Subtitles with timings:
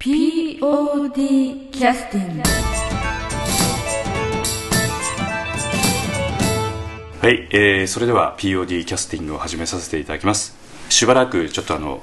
[0.00, 2.42] POD キャスティング
[7.20, 10.56] はい、えー、それでは POD キャスティングを始めさせていただきます。
[10.88, 12.02] しばらくちょっとあの、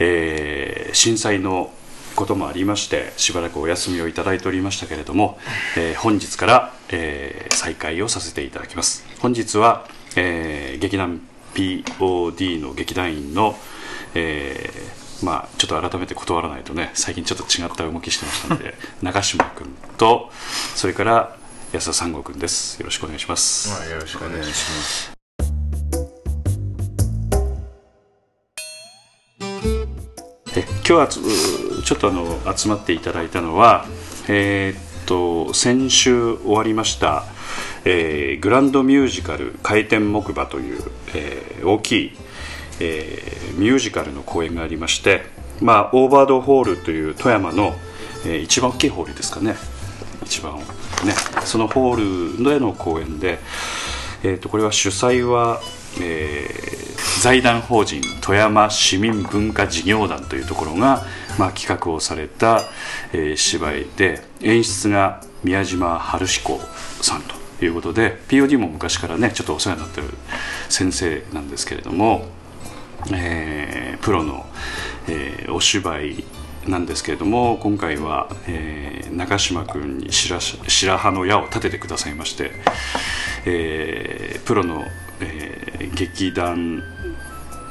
[0.00, 1.70] えー、震災の
[2.16, 5.38] こともありましてしばらくお休みをいただいておりましたけれども、
[5.76, 9.06] えー、本日から、えー、再開をさせていただきます。
[9.20, 9.86] 本日は、
[10.16, 11.20] えー、劇団
[11.54, 13.54] POD の劇団員の、
[14.16, 20.30] えー、まあちょっと改めて断らないとね最近ちょっと違った動きしてましたので 中島君と
[20.74, 21.36] それから
[21.72, 22.80] 安田三郷君です。
[22.80, 25.12] よろしくお願いします、まあ、よろしくお願いします。
[30.56, 33.86] え今日はちょっとあの集まっていただいたのは
[34.28, 37.24] えー、っと先週終わりました
[37.84, 40.82] えー、グランドミュージカル「回転木馬」という、
[41.14, 42.12] えー、大きい、
[42.80, 45.22] えー、ミュージカルの公演がありまして、
[45.60, 47.74] まあ、オーバードホールという富山の、
[48.24, 49.56] えー、一番大きいホールですかね。
[50.24, 50.64] 一番ね。
[51.44, 53.38] そのホールでの公演で、
[54.22, 55.60] えーと、これは主催は、
[56.00, 61.04] えー、財団法人富山市民文化事業団というところが、
[61.38, 62.62] まあ、企画をされた、
[63.12, 66.60] えー、芝居で演出が宮島春彦
[67.00, 70.08] さんということで POD も昔からねちょっとお世話になってる
[70.68, 72.26] 先生なんですけれども、
[73.14, 74.46] えー、プロの、
[75.08, 76.24] えー、お芝居
[76.66, 82.50] なんですけれども今回は、えー、中島君に白白羽の矢を立ててくださいまして、
[83.46, 84.84] えー、プロの、
[85.20, 86.82] えー、劇団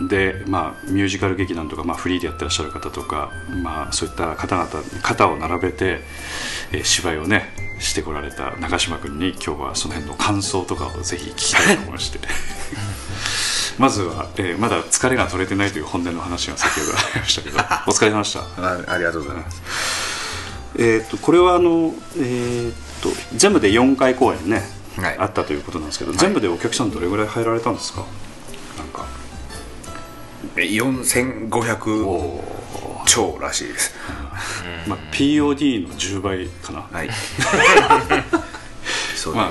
[0.09, 3.31] で、まあ、ミュージカル劇団とか、まあ、フリーでやってらっしゃる方とか、
[3.63, 4.69] まあ、そういった方々
[5.01, 5.99] 肩を並べて、
[6.71, 7.45] えー、芝居をね
[7.79, 12.19] してこられた中島君に今日はその辺の感想とかをぜひ聞きたいと思いまして。
[13.77, 17.57] まずは、えー、まだ疲れが取れてないという本音の話が先ほどありましたけど。
[17.87, 18.39] お疲れ様でした。
[18.39, 19.61] あありがとうございます。
[20.79, 24.63] えっとこれはあの、えー、っと全部で4回公演ね、
[24.97, 28.03] はい、あったということなんですけど、全部でお客さんどれぐらい入られたんですか？
[28.77, 29.05] なんか。
[30.55, 32.41] 4500
[33.05, 33.93] 超らしいです、
[34.87, 36.81] まあ、POD の10倍かな。
[36.91, 37.09] はい。
[39.33, 39.49] まあ、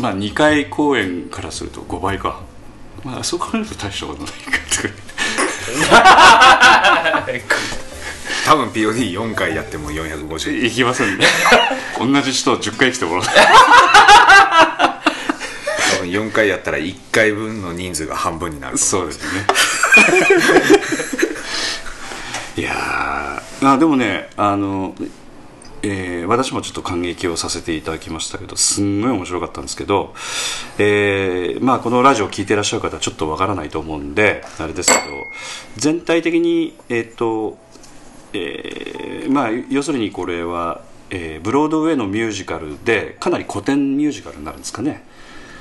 [0.00, 2.40] まあ2回公演からすると5倍か
[3.06, 4.32] まあそう考えると大したことない
[7.40, 7.54] か
[8.44, 11.24] 多分 POD4 回やっても450いきませんね
[11.98, 13.24] 同じ人を10回来てもらう。
[13.24, 13.30] 多
[16.00, 19.28] 分4回やったら1回分の人数が半分になるそうですね。
[22.56, 24.96] いやあでもねあの、
[25.88, 30.14] えー、私もちょっと感激をさせていただきましたけどすんごい面白かったんですけど、
[30.78, 35.00] えーまあ、このラジオを聞いていらっしゃる方はちょっとわからないと思うんであれですけど
[35.76, 37.56] 全体的にえっ、ー、と、
[38.32, 40.80] えー、まあ要するにこれは、
[41.10, 45.04] えー、ブロードウェイのミュージカルでかなり古典ミュージカルになるんですかね、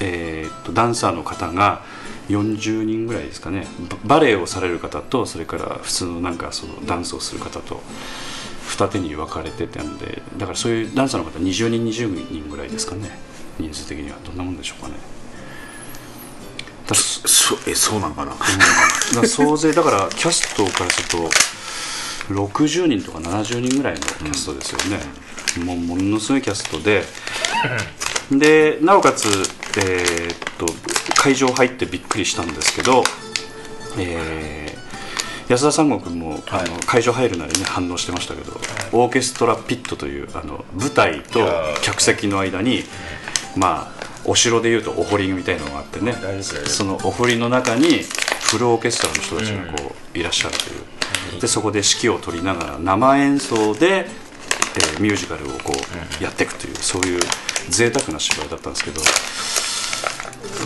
[0.00, 1.82] えー、とダンサーの方が
[2.28, 3.66] 40人ぐらいですかね
[4.04, 7.80] バレエをされる方とそれから普通のなんかそのダンスをする方と
[8.66, 13.10] 二手に分かれてたんでだからそういうダンサーの方20人20人ぐらいですかね。
[13.58, 14.16] 人数的には。
[14.24, 14.94] どんなもんでしょうかね。
[16.86, 21.30] だそえそうなんかな、うん、だ総勢だからキャストからすると
[22.34, 25.02] 60人とか70人ぐらいのキャストですよね、
[25.58, 27.04] うん、もうものすごいキャストで。
[28.30, 29.28] でなおかつ、
[29.78, 30.66] えー、っと
[31.14, 33.04] 会場入ってびっくりしたんですけど、
[33.98, 34.63] えー、
[35.48, 38.60] 安田三郷君も、はい、あの会場入るなりに反応してましたけど、はい、
[38.92, 41.40] オーケストラピットというあの舞台と
[41.82, 42.82] 客席の間に
[43.56, 48.00] まあお城でいうとお堀みたいのがあってねそのお堀の中に
[48.42, 55.72] フルオーケストラの人たちがこういらっしゃるという、うん、でそこで指揮を取りながら生演奏で、えー、ミュージカルをこ
[56.20, 57.20] うやっていくというそういう
[57.68, 59.00] 贅沢な芝居だったんですけど。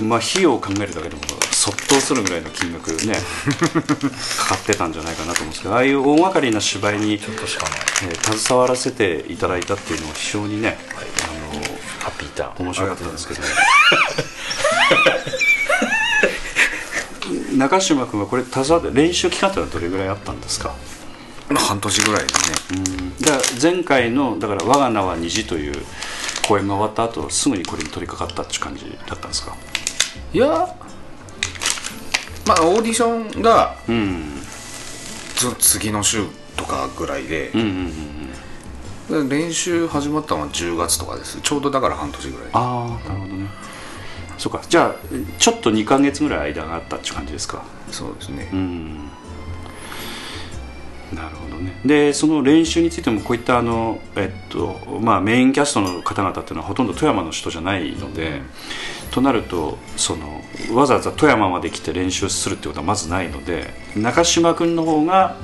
[0.03, 1.23] まあ、費用を考えるだけでも
[1.53, 3.15] そっとするぐらいの金額ね
[4.39, 11.61] かかってたんじゃないかなと思うんですけどああいう大掛かりな芝居に、えー、携わらせていただいたっていうのは非常にね、はい、あの
[12.01, 12.67] ハッピーターン。
[12.67, 13.49] 面白かったんですけど、ね、
[17.57, 20.75] 中島君はこれ携わって練習期間ってのはどれぐらいあったんですか？
[21.55, 22.57] 半年ぐらいですね。
[22.71, 23.17] うん。
[23.21, 25.83] だから前回のだから「我が名は虹」という
[26.49, 29.55] 公演が終わった後すぐにこれに取り掛かったっていう感じだったんですか？
[30.33, 30.47] いや
[32.47, 34.43] まあオーディションが、うん、
[35.59, 36.25] 次の週
[36.57, 37.61] とかぐらいで、うん。
[37.61, 37.93] うん
[39.11, 41.41] うん、練習始まったのは10月とかです。
[41.41, 42.49] ちょうどだから半年ぐらい。
[42.53, 43.49] ああなるほどね。
[44.37, 44.61] そうか。
[44.69, 44.95] じゃあ
[45.39, 47.65] ちょっと2か月ぐらい間があったっていう感じですか？
[47.91, 48.51] そうですね。
[48.53, 49.11] うん
[51.15, 51.79] なるほどね。
[51.85, 58.43] でその練習についてもこういったあの、えっとまあ、メインキャストの方々っていうのはほとんど富山の人じゃないので、うん、
[59.11, 60.43] となるとその
[60.75, 65.37] わざわざ富山まで来て練習するってことはまずないので中島君の方が、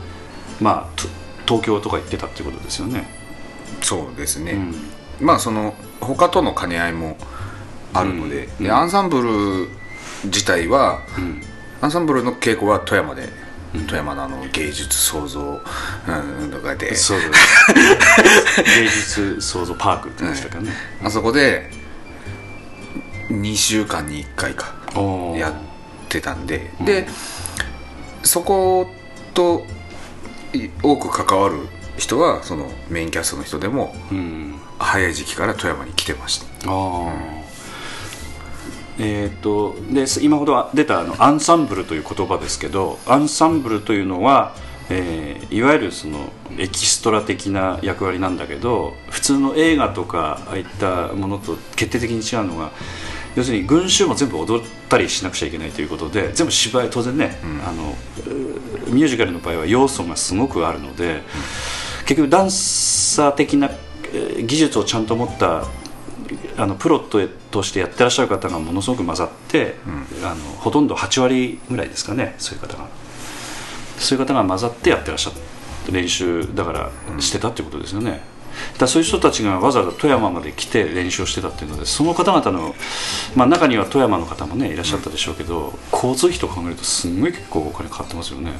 [0.61, 1.01] まあ、
[1.47, 3.07] 東京とか行ってたっていうことですよね。
[3.81, 7.17] そうですね、うん、まあその他との兼ね合いも
[7.93, 9.69] あるのでうん、でアンサンブル
[10.25, 11.01] 自体は、
[11.81, 13.29] アンサンブルの稽古は富山で
[13.75, 15.61] 富山のあの芸術創造、
[16.41, 16.95] うん、とかで。
[16.95, 20.71] そう芸術創造パークって言いましたかね、
[21.03, 21.71] あそこで
[23.29, 24.75] 2週間に1回か
[25.37, 25.55] やっ
[26.09, 27.07] てたんで、で
[28.23, 28.89] そこ
[29.35, 29.65] と
[30.83, 31.57] 多く関わる
[31.97, 36.47] 人はそのメインキャストの人でも、うん、早い時期から富山に来てました。
[36.71, 37.44] あ
[38.99, 44.55] えーと、で今ほど出たあのアンサンブルという言葉ですけどアンサンブルというのは、
[44.89, 52.71] えー、いわゆるそのエキストラ的な役割なんだけど普通の映画とかああいったものと決定的に違うのが
[53.35, 57.95] 要するに群衆も全部踊ったりしなくちゃいけないということで全部芝居当然ね、うん、あの
[58.93, 61.21] ミュージカルの場合は要素がすごくあるので、うん、
[62.07, 63.71] 結局ダンサー的な
[64.47, 65.65] 技術をちゃんと持った
[66.57, 72.89] あのプロとしてやってらっしゃる方がものすごく混ざって、うん、あのほとんど8割ぐらいですかねそういう方が。
[73.99, 75.33] そういう方が混ざってやってらっしゃっ
[75.87, 76.91] た練習だから
[77.21, 78.23] してたっていうことですよね、
[78.79, 82.75] だそういう人たちがわざわざ富山まで来て練習をしてたっていうのでその方々の、
[83.35, 88.53] まあ、中には富山の方もねいらっしゃったでしょうけど、うん、交通費と考えるとすごい結構お金かかってますよね、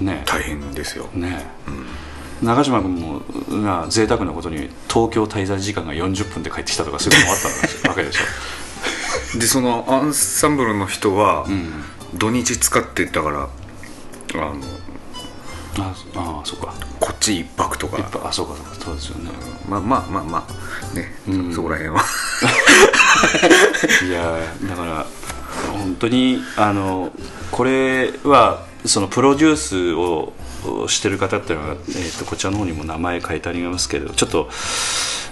[0.00, 0.22] うん、ね。
[0.26, 1.08] 大変ですよ。
[1.14, 1.86] ね、うん
[2.42, 3.20] 中島君も
[3.62, 7.38] が贅沢なことに東京滞在時間が40分で帰ってきたとかそういうのもあっ
[7.82, 8.24] たわけでしょ。
[9.38, 11.46] でそのアンサンブルの人は、
[12.14, 13.48] 土日使ってたから
[14.34, 14.54] あの
[15.78, 16.74] ああそうか。
[17.00, 17.98] こっち一泊とか。
[18.24, 19.30] あそうかそうかそうですよね、
[19.64, 22.02] うん、まあまあまあまあね、うん、そこら辺は。
[24.06, 24.38] いや
[24.68, 25.06] だから
[25.72, 27.10] 本当にあの
[27.50, 30.32] これはそのプロデュースを
[30.88, 34.48] してる方っていうのは、えーと、こちらの方にも名前書いてありますけどちょっと,、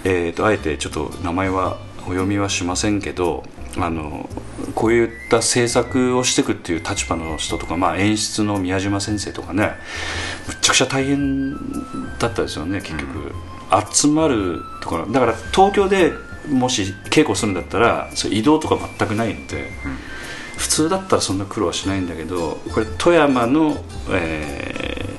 [0.03, 3.43] えーと、あえてちょっと名前はお読みはしませんけど
[3.77, 4.29] あの
[4.75, 9.71] こういった制作をしていくっていう立場の人とか、まあ、演出の宮島先生とかね
[10.47, 11.53] むちゃくちゃ大変
[12.19, 13.33] だったですよね結局、うん、
[13.91, 16.13] 集まるところだから東京で
[16.49, 19.71] もし稽古するんだったらそ移動とか全くないので。
[19.85, 19.97] うん
[20.57, 25.12] 普通だったらそんな苦労はしないんだけどこれ富山の、えー、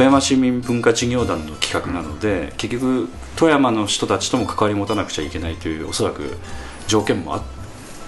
[0.00, 6.38] 富山市民文化事業団の企画なので結局富山の人たちとも関わり持たなくちゃいけないというおそらく
[6.86, 7.42] 条件もあっ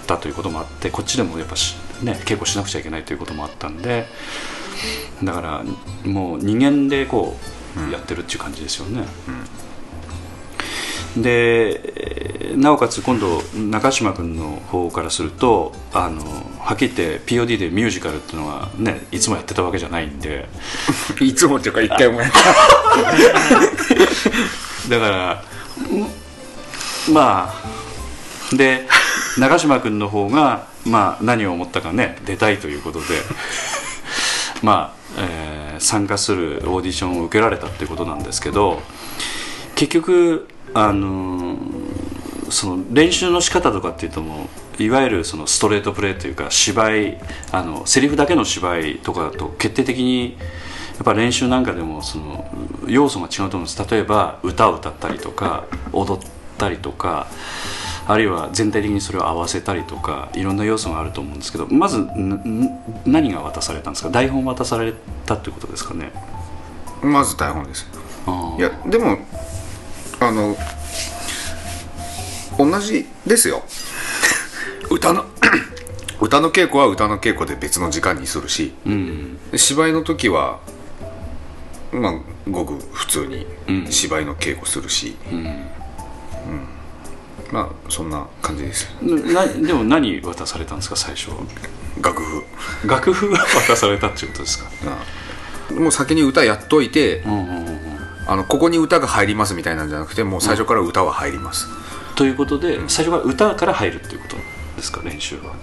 [0.07, 1.55] たということもあってこっちでもやっぱ
[2.03, 4.07] ね稽古しなくちゃいけないということもあったんで
[5.23, 5.65] だから
[6.11, 7.37] もう二元でこ
[7.77, 9.05] うやってるっていう感じですよね。
[9.29, 9.45] うん、
[11.17, 16.25] でなおかつ今度中島君の方からするとあの
[16.59, 20.49] はっきり言って POD でミュージカルっていうのはねいつもやってたわけじゃないんで。
[21.21, 22.33] いつもっていうか一回もやっ
[24.89, 25.45] だから
[27.11, 27.53] んま
[28.53, 28.89] あで
[29.39, 33.07] 長嶋君の方が、まあ、何を思ったかね出たいということで
[34.63, 35.53] まあ、えー
[35.83, 38.81] 参加するオーディションを受けられたっていうことなんですけど
[39.75, 41.93] 結局あのー
[42.51, 44.47] その練習の仕方とかっていうとも
[44.79, 47.19] ういわゆるそのストレートプレーというか芝居
[47.51, 50.37] あのセリフだけの芝居とかだと決定的に
[50.97, 52.45] やっぱ練習なんかでもその
[52.87, 53.91] 要素が違うと思うんです。
[53.91, 55.65] 例えば歌を歌ったりとか
[55.95, 56.25] 踊っ
[56.59, 57.27] たりとか
[58.07, 62.07] あるいは全体的にそれを合わせたりとかいろんな要素があると思うんですけどまず
[63.07, 64.11] 何が渡されたんですか？
[64.11, 64.93] 台本渡され
[65.25, 66.13] たってことですかね？
[67.01, 67.89] まず台本です
[68.59, 69.17] いやでも
[70.29, 70.57] あの
[72.59, 73.63] 同じですよ。
[74.91, 75.25] 歌の
[76.21, 80.61] 歌の稽古は歌の稽古で別の時間にするしうんで芝居の時は
[81.93, 82.15] まあ
[82.49, 83.87] ごく普通にうん。
[83.91, 85.67] 芝居の稽古するし、うん。
[87.51, 88.89] まあそんな感じです。
[89.03, 91.29] なでも何渡されたんですか最初
[92.01, 92.43] 楽譜。
[92.87, 94.71] 楽譜が渡されたっていうことですか？
[95.71, 95.73] あ。
[95.75, 97.92] もう先に歌やっといて、うんうんうんうん
[98.27, 101.67] あのここに歌が入りますみたいなんじゃなくてもう最初から歌は入ります、
[102.15, 104.37] ということで最初から歌から入るっていうこと
[104.77, 105.55] ですか練習は、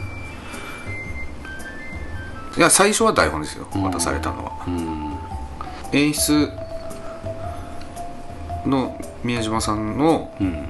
[2.58, 3.68] いや最初は台本ですよ。
[3.76, 3.84] ん。
[3.84, 5.98] 渡されたのは、うん。
[5.98, 6.50] 演出
[8.66, 10.70] の宮島さんのうん。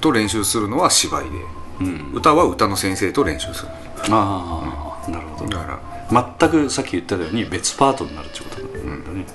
[0.00, 1.30] と練習するのは芝居で。
[1.78, 3.68] うん、歌は歌の先生と練習する。
[4.10, 4.62] あ
[5.06, 5.50] あなるほど。
[5.50, 5.96] だから。
[6.38, 9.26] 全くさっき言ったように別パートになるってことなんだね、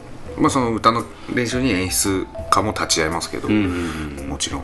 [0.41, 4.27] まあその歌の練習に演出家も立ち会いますけど、うんうんうん。
[4.27, 4.63] もちろん。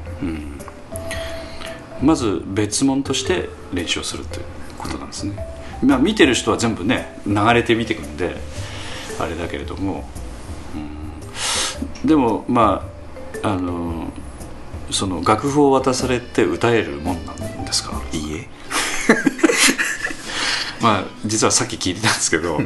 [2.01, 4.45] まず別物として練習をするという
[4.77, 5.35] ことなんですね、
[5.83, 8.35] まあ、見てる人は全部ね流れて見てくんで
[9.19, 10.03] あれだけれども、
[10.75, 12.07] うん。
[12.07, 12.87] でもま
[13.43, 14.11] ああの
[14.91, 18.01] その楽譜を渡されて歌えるもんなんですか？
[18.13, 18.47] いいえ
[20.87, 22.59] まあ実はさっき聞いてたんですけど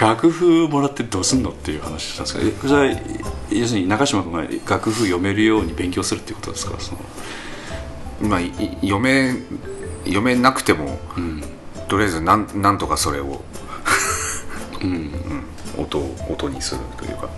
[0.00, 3.00] 楽譜もらってどうすんのっていう話したんですけどえそれは
[3.50, 6.80] 要するに中島君が楽譜読めるように勉強するっていうことですか？
[6.80, 7.00] その
[8.30, 8.40] まあ
[8.80, 9.34] 読め
[10.04, 10.98] 読めなくても、
[11.88, 13.42] とりあえずなんなんとかそれを、
[14.82, 15.10] うん。
[15.76, 17.28] 音を音にするというか。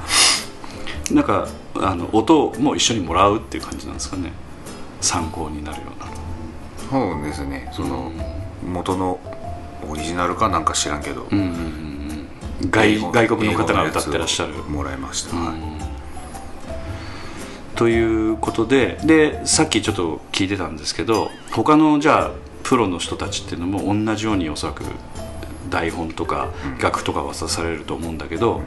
[1.10, 4.32] なんかあの音も一緒にもらうっていう感じなんですかね？
[5.00, 5.88] 参考になるよ
[6.90, 7.12] うな。
[7.14, 7.68] そうですね。
[7.72, 8.12] その、
[8.64, 9.18] 元の
[9.88, 11.50] オリジナルかなんか知らんけど、うんうんうん
[12.62, 12.70] うん。
[12.70, 14.54] 外外国の方が歌ってらっしゃる。
[14.54, 15.80] もらいました、はい。
[17.76, 22.30] ということででさっきちょっと聞いてたんですけど他のじゃあ
[22.62, 24.84] プロの人たちっていうのも同じようにおそらく
[25.70, 28.60] 台本とか楽とか渡されると思うんだけど、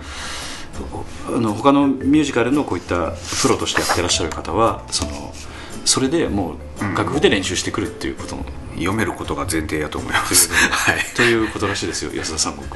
[1.28, 5.34] あの他のミュージカルのこういったプロとしてやってらっしゃる方はその
[5.86, 6.58] それでもう
[6.98, 10.98] 楽譜で練習してくるっていうことの、読めることが前提やと思います、はい。
[11.16, 12.66] ということらしいですよ安田三国。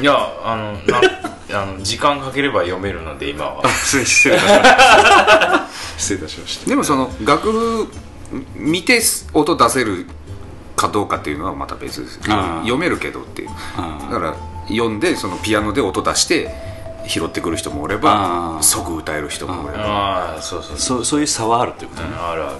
[0.00, 1.00] いやあのな
[1.62, 3.68] あの時間かければ読めるので今は。
[3.68, 5.68] 失礼失礼いたしました。
[5.98, 6.68] 失礼いたしました。
[6.70, 7.92] でもその楽譜
[8.54, 9.02] 見て
[9.34, 10.06] 音出せる
[10.76, 12.20] かどうかっていうのはまた別です。
[12.20, 13.48] 読めるけどっていう。
[14.10, 14.34] だから
[14.68, 16.54] 読んでそのピアノで音出して
[17.06, 18.62] 拾ってくる人もおれあばー。
[18.62, 19.84] 即歌える人もおれば。
[19.84, 20.78] ああそうそうそう。
[20.78, 22.56] そうそういう差はあるということね、あるある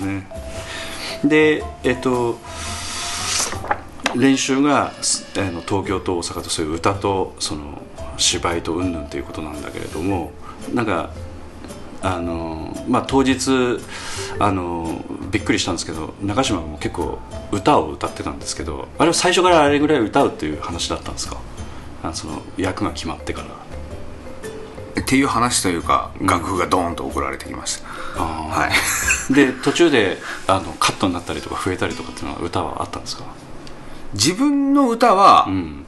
[0.00, 0.26] ね。
[1.24, 2.38] でえっと
[4.16, 7.80] 練習があの東京と大阪とそういう歌とその
[8.16, 10.32] 芝居と云々ということなんだけれども
[10.74, 11.10] なんか
[12.02, 13.78] あのまあ当日
[14.38, 17.18] あのびっくりしたんですけど中島も結構
[17.52, 21.36] 歌を歌ってたんですけどあれは最初からあれぐらい歌うっていう話だったんですか？
[22.02, 23.59] あその役が決まってから。
[25.00, 27.88] っていう話というか楽譜がドーンと送られてきました、
[28.22, 28.70] あはい。
[29.34, 33.24] で途中であのカットになったりとか増えたりとかっていうのは歌はあったんですか？
[34.14, 35.84] 自分の歌はうん。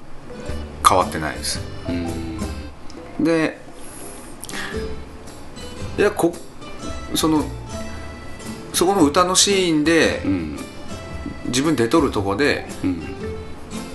[0.88, 3.24] 変わってないです、うん。
[3.24, 3.60] で
[5.96, 6.34] いやこ
[7.14, 7.44] その
[8.72, 10.58] そこの歌のシーンでうん。
[11.46, 13.11] 自分出とるとこでうん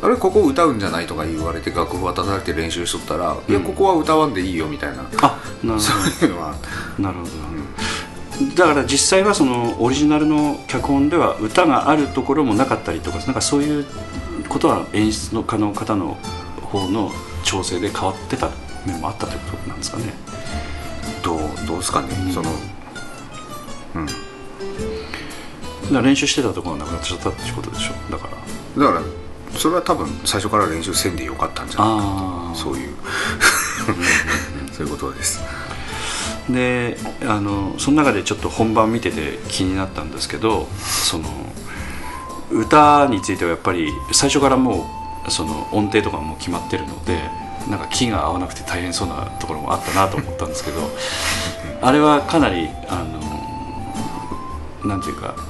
[0.07, 5.03] あれここ歌うんじゃないとか言われて楽譜渡されて練習しとったら、いやここは歌わんでいいよみたいな。
[5.21, 5.93] あなるほ そ
[6.25, 6.55] ういうのは
[6.97, 13.85] どなるほど、だから実際はそのオリジナルの脚本では歌があるところもなかったりとかなんかそういう
[14.47, 16.15] ことは演出の家の方の
[16.71, 17.11] 方の
[17.43, 18.49] 調整で変わってた
[18.85, 20.13] 面もあったということなんですかね。
[21.21, 22.49] どうどうですかね、その
[23.95, 24.07] うん。
[25.93, 28.11] ら練習してたところがなくなっちゃったってことでしょ？
[28.11, 28.29] だか
[28.77, 28.85] ら。
[28.85, 29.05] だから
[29.55, 32.95] それは多分最初から練習せんでよかったんじゃないかああそういう。
[34.73, 35.41] そういうことです。
[36.49, 41.25] であのその中でちょっと本番見てて気になったんですけどその
[42.51, 44.89] 歌についてはやっぱり最初からも
[45.27, 47.19] うその音程とかも決まってるので
[47.69, 50.89] なんか気が合わなくて大変そうなところもあったなと思ったんですけど
[51.81, 55.41] あれはかなりあのなんていうかう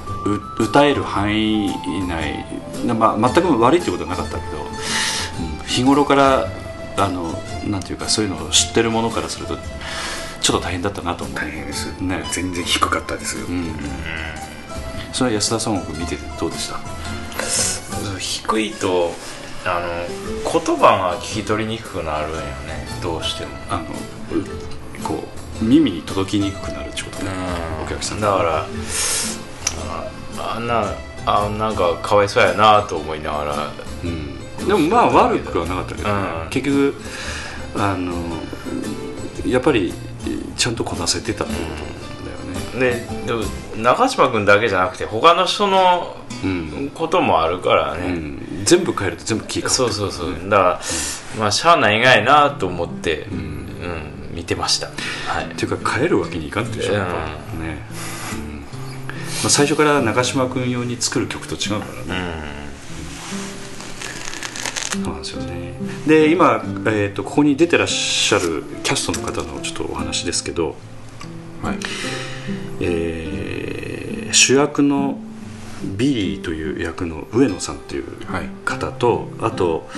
[0.58, 1.70] 歌える範囲
[2.06, 2.44] 内、
[2.86, 4.68] まあ、全く悪いってことはなかったけど、うん
[5.66, 6.48] 日頃から
[6.96, 7.30] あの
[7.68, 9.56] なんていうかそういうのを知ってるものからすると
[10.40, 11.36] ちょっと大変だったなと思う。
[11.36, 12.24] 大変です、ね。
[12.32, 13.74] 全然低かったですよ、うん。
[15.12, 16.80] それは安田孫悟君見ててどうでした？
[18.18, 19.12] 低いと
[19.64, 22.44] あの言葉が聞き取りにくくなるんよね。
[23.02, 23.50] どうしても。
[23.70, 25.22] あのうこ
[25.62, 27.30] う耳に届きにくくなるってことね、
[27.84, 28.66] お客さんだから
[30.38, 30.94] ああんな
[31.26, 33.70] あなんかかわいそうやなと思いながら。
[34.04, 36.14] うん、でもまあ悪くはなかったけどね、
[36.44, 36.50] うん。
[36.50, 36.94] 結局
[37.76, 38.12] あの
[39.46, 39.92] やっぱり
[40.56, 41.60] ちゃんとこなせてたってこ
[42.72, 43.06] とだよね。
[43.26, 43.42] ででも
[43.82, 50.48] 中島君だけじゃなくて他の人のうん、こともあるからね、うん、全部変えると全部気がそうそうそう。
[50.48, 50.80] だから、
[51.36, 53.66] まあしゃあないがいなと思って、うん。
[54.30, 54.86] 見てました。
[55.26, 55.46] はい。
[55.46, 56.98] っていうか変えるわけにいかんでしょ、うん。
[57.00, 57.16] やっぱ
[57.64, 57.82] ね、
[59.46, 62.32] あ、最初から中島君用に作る曲と違うからね、
[64.92, 65.74] そうなんですよね。
[66.06, 70.74] で今、えー、とここに出てらっしゃるキャストの方のちょっとお話ですけど、
[71.62, 71.78] はい。
[72.80, 73.38] えー
[74.30, 75.18] 主役の
[75.96, 78.48] ビリーという役の上野さんというはい。
[78.66, 79.88] 方と、あと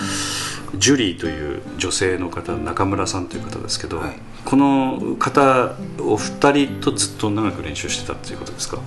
[0.77, 4.19] ジュリーという女性の方中村さんという方ですけど、はい。
[4.45, 8.79] この方お二人とずっと長く練習してたっていうことですか？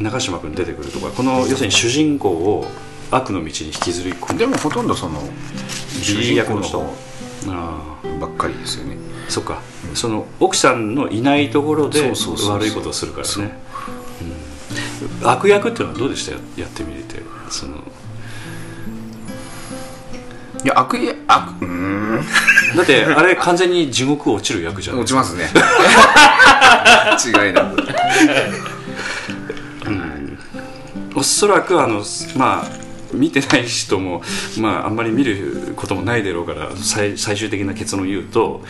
[0.00, 2.66] 中島君出てくるとかこの要するに主人公を
[3.10, 5.20] 悪の道に引きずり込んででもほとんどその
[6.02, 6.78] 主人あ公の方
[8.20, 8.96] ばっかりですよね。
[9.26, 9.60] あそっか。
[9.94, 12.12] その奥さんのいないところで
[12.48, 13.58] 悪いことをするからね。
[15.22, 15.24] う。
[15.24, 15.28] ん。
[15.28, 16.32] 悪役っていうのはどうでした？
[16.32, 17.20] ややってみて。
[17.50, 17.76] その。
[20.64, 22.24] いや悪意悪うーん。
[22.76, 25.48] だってあれ完全に地獄落ちる役じゃない落ちますね。
[27.24, 27.76] 違いなく
[31.18, 32.04] おそらくあの
[32.36, 34.22] まあ見てない人も、
[34.60, 38.62] まあ、あんまり見ることもないだろうから最終的な結論を言うと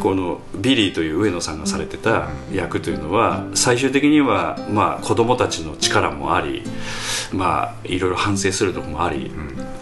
[0.00, 6.62] このビリーという上野さんがされてた役というのは最終的には、まあ、子供たちの力もあり、
[7.32, 9.30] まあ、いろいろ反省するところもあり、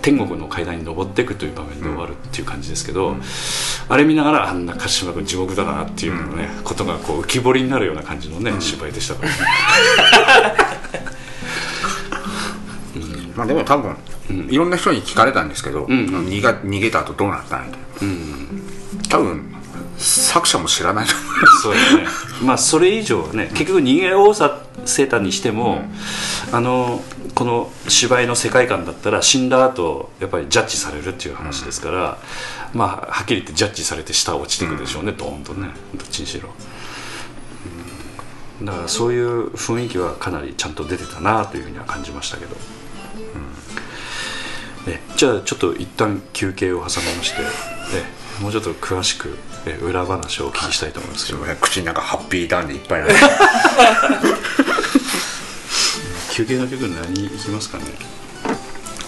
[0.03, 3.17] 天国の階段に登っていくという場面で終わるっていう感じですけど、
[3.89, 9.37] あれ見ながらあんな鹿島君地獄だなっていうのね、ことがこう浮き彫りになるような感じのね、芝居でしたからね。
[13.37, 13.97] まあでも多分、
[14.49, 16.07] いろんな人に聞かれたんですけど、んうん。
[16.27, 17.73] 逃が逃げた後どうなったんや
[19.09, 19.55] 多分
[19.99, 21.07] 作者も知らない。
[21.07, 21.23] と思
[21.63, 22.07] そうだね。
[22.43, 25.85] まあそれ以上はね結局逃げおさせたにしても、
[26.53, 27.03] あの
[27.35, 32.19] この芝居の世界観だったら死んだ後やっぱりジャッジされるっていう話ですから、
[32.73, 35.69] まあはっきり言ってジャッジされて下落ちていくでしょうね、ドーンとね。
[35.95, 36.49] どっちにしろ、
[38.61, 38.67] うん。
[38.67, 42.57] だからそういう雰囲気はかなりちゃんと出てたなというふうには感じましたけど、
[44.87, 47.43] えじゃあちょっと一旦休憩を挟みまして
[48.39, 53.09] えもうちょっと詳しくえ裏話をお聞きしたいと思いますけど、う口の中ハッピーターンでいっぱいな
[56.33, 57.85] 休憩の曲何いきますかね？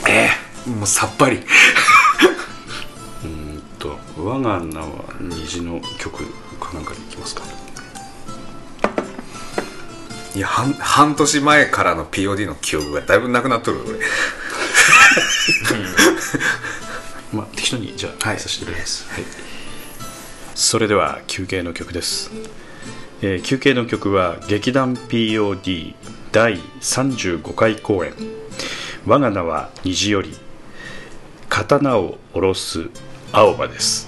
[0.09, 0.31] え
[0.67, 0.71] え。
[0.71, 1.43] もうさっぱり。
[3.25, 4.87] うんと「我が名は
[5.21, 6.25] 虹」の曲
[6.59, 7.43] かなんかにいきますか
[10.38, 13.98] いや半半年前からの POD の記憶がだいぶなくなっとる俺。
[17.35, 18.38] まあ適当にじゃあ、はい。
[18.38, 19.24] させてください、はい、
[20.55, 22.31] それでは休憩の曲です、
[23.20, 25.96] えー休憩の曲は劇団 POD
[26.31, 28.14] 第35回公演
[29.07, 30.38] 「我が名は虹より
[31.48, 32.90] 刀を下ろす
[33.33, 34.08] 青葉」です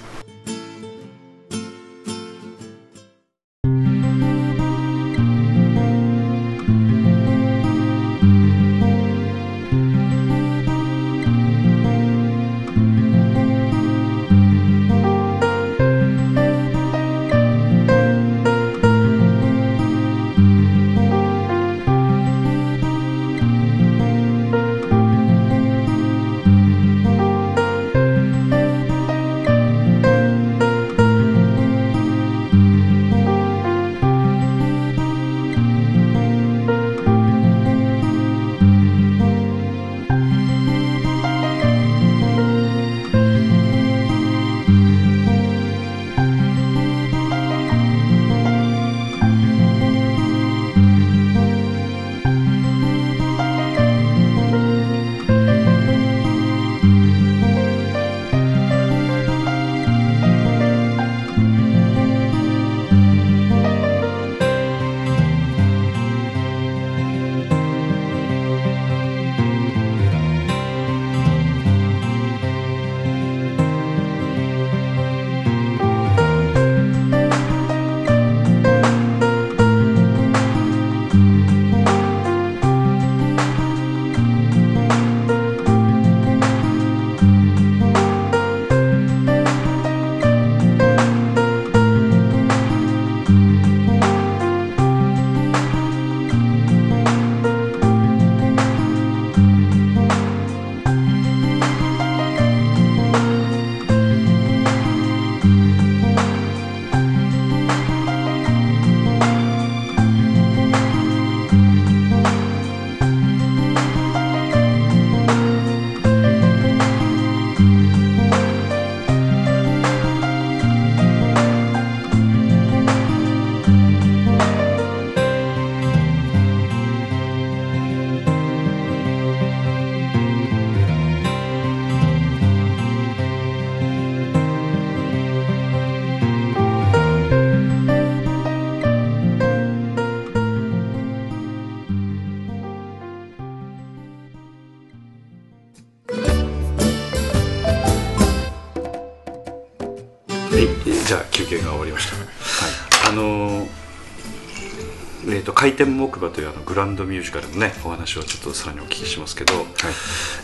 [155.81, 159.53] えー、と回転木馬というあのグランドミュージカルのねお話をちょっとさらにお聞きしますけど、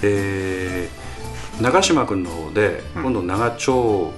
[0.03, 1.17] えー
[1.61, 4.13] 長嶋君の方で今度長丁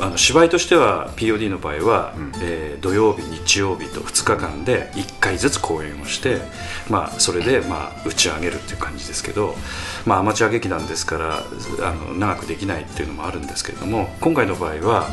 [0.00, 6.40] あの芝居としては POD の場合は、えー土曜日日曜日と2日間で1回ずつ公演をして、
[6.90, 9.54] まあ、それで、まあ、打ち上げるっていう感じですけど、
[10.06, 11.44] まあ、アマチュア劇団ですから
[11.82, 15.08] あの長くできないっていうのもあるんですけれども今回の場合は、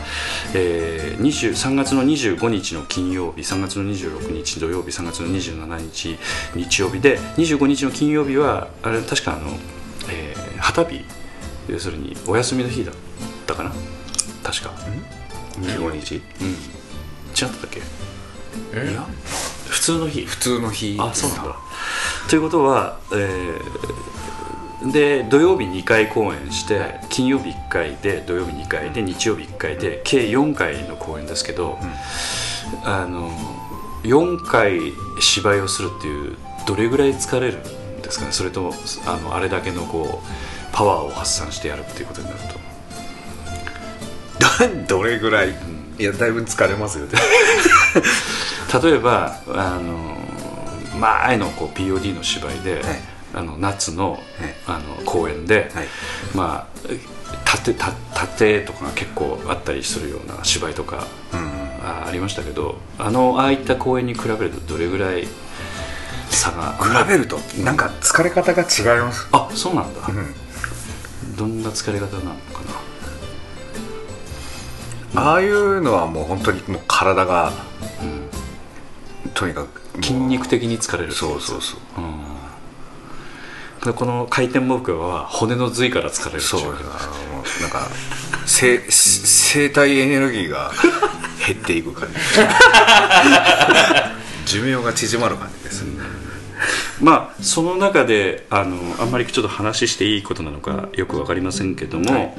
[0.53, 6.17] えー、20 3月の25日の金曜日3月の26日土曜日3月の27日
[6.55, 9.51] 日曜日で25日の金曜日はあれ確かあの、
[10.12, 11.05] えー旗日
[11.69, 12.95] 要するにお休みの日だっ
[13.47, 13.71] たかな？
[14.43, 14.71] 確か。
[15.62, 16.15] 25日？
[16.15, 16.47] うん。
[16.49, 16.55] 違っ
[17.36, 17.82] たっけ？
[18.73, 18.91] え？
[18.91, 19.05] いや
[19.69, 20.25] 普通の日？
[20.25, 20.97] 普通の日。
[20.99, 21.55] あそうなんだ。
[22.29, 23.99] ということは、えー
[24.93, 31.77] で土曜日2回公演して金曜日1回で土曜日2回で日曜日1回で計4回の公演ですけど、
[32.86, 33.29] あの
[34.03, 34.79] 4回
[35.19, 38.32] 芝居をするっていうどれぐらい疲れるんですかね？
[38.32, 38.73] それとも
[39.05, 40.27] あのあれだけのこう
[40.71, 42.60] パワーを発散してやるっていうことになると。
[44.88, 45.55] どれぐらい、
[45.99, 47.05] いやだいぶ疲れますよ。
[47.05, 47.12] ね
[48.82, 50.17] 例えばあの
[50.99, 52.84] 前のこう POD の芝居で、はい。
[53.32, 54.21] あの夏の,、はい。
[54.65, 55.88] あの公演で、はい。
[56.36, 56.79] まあ
[57.45, 65.27] 縦た縦とかが結構あったりするような芝居とか、うんあありましたけどあのああいった公演に比べるとどれぐらい
[66.29, 69.27] 差が比べるとなんか疲れ方が違います。
[69.32, 71.36] あそうなんだ、うん。
[71.36, 72.60] どんな疲れ方なのか
[75.15, 77.51] ああいうのはもう本当にもう体が、
[79.34, 81.80] とにかく筋肉的に疲れるそうそうそう。
[83.86, 86.74] でこの回転木馬は骨の髄から疲れるそうなん
[87.70, 87.88] か
[88.46, 90.72] 生生体エネルギーが
[91.46, 92.15] 減っていく感じ。
[94.46, 95.86] 寿命が縮まる感じです、
[97.00, 102.34] まあその中であのあんまりちょっと話していいことなのかよく分かりませんけども、はい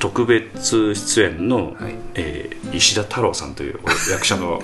[0.00, 1.94] 特別出演の、はい。
[2.14, 4.62] えー石田太郎さんという役者の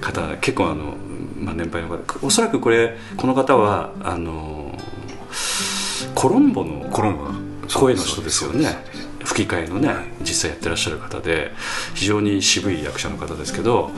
[0.00, 0.96] 方 結構あの、
[1.38, 1.98] まあ、年配の方。
[2.22, 4.76] おそらくこれこの方はあの
[6.14, 6.88] コロンボの
[7.72, 8.84] 声の人ですよね。
[9.24, 11.52] 吹き替えのね実際やってらっしゃる方で
[11.94, 13.90] 非常に渋い役者の方ですけど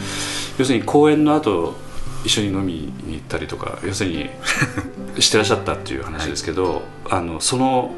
[0.57, 1.76] 要するに公演の後
[2.24, 4.31] 一緒に飲みに行ったりとか要するに
[5.20, 7.94] してらっしゃったっていう話ですけど、あのその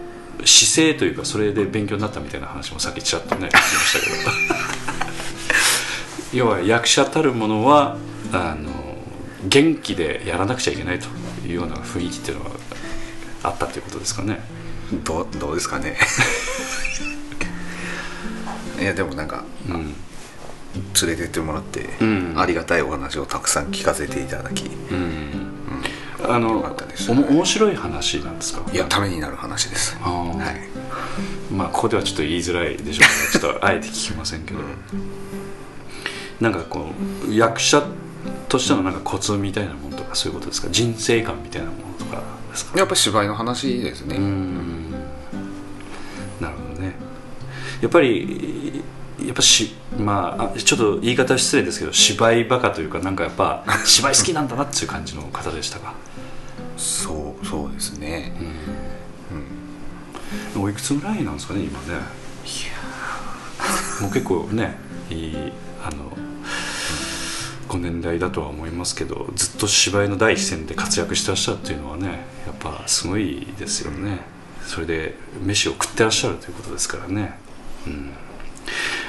[0.47, 4.15] 姿勢というかそれで勉強になったみたいな話もさっきちらっとね聞きましたけど。
[6.33, 7.97] 要は役者たるものは
[8.33, 8.71] あの
[9.45, 11.09] 元気でやらなくちゃいけないと
[11.47, 12.51] いうような雰囲気っていうのは
[13.43, 14.41] あったということですかね。
[15.05, 15.99] どうどうですかね。
[18.81, 19.95] いやでもなんかうん。
[21.03, 22.35] 連れてってもらって、うん。
[22.37, 25.50] ありがたいお話をたくさん聞かせていただき、うん
[26.29, 26.63] あの
[27.09, 28.63] 面白い話なんですか？
[28.73, 29.97] いやためになる話です。
[29.97, 30.33] は
[31.51, 31.55] い。
[31.55, 34.61] まあここではちょっと言いづらいでしょう ちょっとあえて聞きませんけど、
[36.41, 36.93] なんかこ
[37.29, 37.83] う役者
[38.49, 40.69] としてのなんかコツみたいなものとかそういうことですか？
[40.71, 42.79] 人生観みたいなものとかですか？
[42.79, 44.91] やっぱ芝居の話ですね、うん。
[46.41, 46.95] なるほどね。
[47.81, 48.83] やっぱり
[49.25, 55.95] やっぱしまああちょっと言い方失礼ですけど芝居バカというかなんかやっぱ芝居好きなんだなっていう感じの方でしたか？
[56.81, 58.33] そうそうですね、
[60.59, 62.01] おいくつぐらいなんですかね今ね。
[64.01, 64.79] もう結構ね
[65.11, 65.37] いい
[65.85, 66.11] あの
[67.69, 74.21] ご年代だとは思いますけどずっと芝居の第一線で活躍してらっしゃるっていうのはねやっぱすごいですよね。
[74.65, 77.35] それで飯を食ってらっしゃるということですからね、
[77.87, 78.11] うん、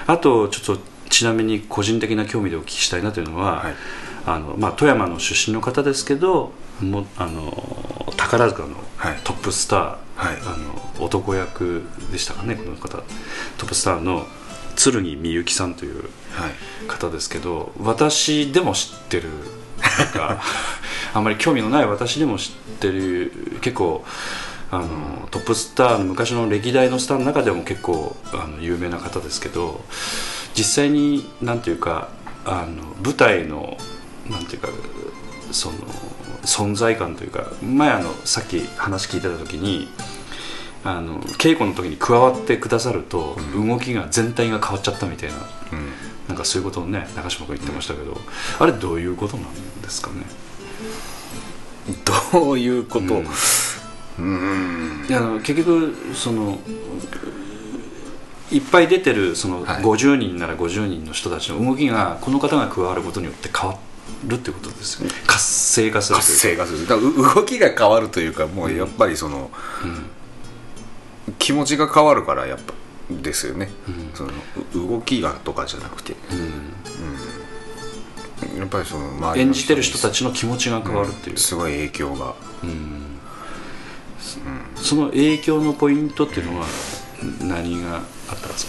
[0.08, 3.76] あとちょっとちなみに個人的な興味でお聞きしたいなというのは、はい。
[4.24, 6.52] あのまあ、富山の出身の方ですけど
[6.84, 9.20] もあの宝塚のはい。
[9.24, 9.80] トップスター、
[10.16, 10.38] はい。
[10.46, 13.00] あの男役でしたかねこの方。
[13.58, 14.26] トップスターの
[14.76, 16.88] 剣みゆきさんというはい。
[16.88, 19.30] 方ですけど私でも知ってる。
[20.14, 20.42] か
[21.14, 24.06] あんまり興味のない私でも知ってる結構
[24.70, 29.84] あのトップスターの昔の歴代のスターの中でも結構あの有名な方ですけど
[30.56, 32.10] 実際になんていうか
[32.46, 33.78] あの舞台の
[34.30, 34.70] なんていうか
[35.52, 35.78] その
[36.44, 39.90] 存在感というか前あのさっき話聞いてた時に
[40.84, 45.40] あの稽古の時に加わってくださると、動きが全体が変わっちゃったみたいなう
[45.76, 45.92] ん。
[46.28, 48.18] なんかそういうことをね長嶋君言ってましたけど、
[48.60, 50.24] あれどういうことなんですかね？
[52.34, 53.22] どういうこと？
[54.20, 54.26] うん。
[54.26, 55.06] うん。
[55.08, 56.60] いやあの結局その
[58.52, 59.84] いっぱい出てるそのはい。
[59.84, 63.76] 50人なら50人の人たちの動きがこの方が加わることによって変わ
[64.26, 65.14] るってことですよね。
[65.26, 66.88] 活性化すると活性化する。
[66.88, 69.52] 動きが変わるというかもうやっぱりその、
[71.40, 72.74] 気持ちが変わるからやっぱ
[73.10, 73.70] ですよね、
[74.14, 74.32] その
[74.76, 76.16] う動きがとかじゃなくて、
[78.58, 82.36] やっぱりそのの演じてる人たちちの気持ちが変わるっていう、すごい影響が。
[84.76, 86.66] その影響のポイントっていうのは
[87.42, 88.04] 何があっ
[88.40, 88.68] たんです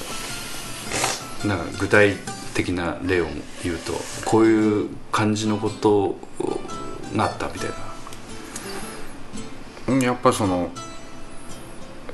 [1.42, 1.48] か？
[1.48, 2.16] なんか具体
[2.54, 3.26] 的な例を
[3.62, 3.92] 言うと
[4.24, 6.16] こういう感じのこと
[7.16, 7.74] があったみたいな。
[9.88, 10.70] うんやっぱりその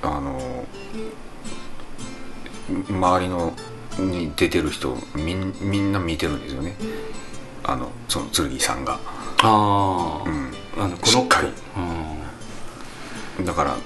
[0.03, 0.64] あの
[2.88, 3.53] 周りの
[3.98, 6.74] に出てる人みんみんな見てるんですよね。
[7.64, 8.98] あのその剣さんが。
[9.42, 10.53] ああ、ん。
[10.79, 11.48] あのこのしっかり。
[13.38, 13.44] うん。
[13.44, 13.77] だから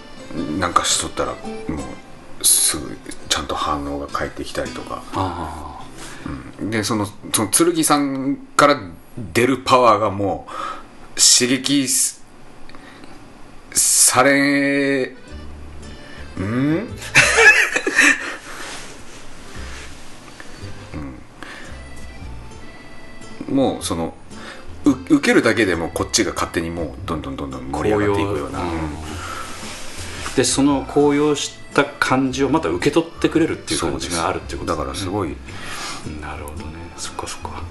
[0.58, 1.36] なんかしとったらも
[2.40, 2.96] うすぐ
[3.28, 5.02] ちゃんと反応が返ってきたりとか
[6.26, 8.80] あでそのその剣さんから
[9.32, 10.50] 出るパワーがもう
[11.20, 12.22] 刺激す
[13.72, 15.14] され
[16.38, 16.44] うん？
[16.44, 16.48] う
[23.50, 24.14] んもうその
[24.84, 28.72] う受けるだけでもこっちが勝手にもうどんどんどんどんあ盛り上がっていくような、高揚
[30.36, 35.36] でその高揚した感じをまた受け取ってくれるっていう感じがあるっていうことだからすごい、
[36.20, 36.72] なるほどね。
[36.96, 37.62] そっかそっか。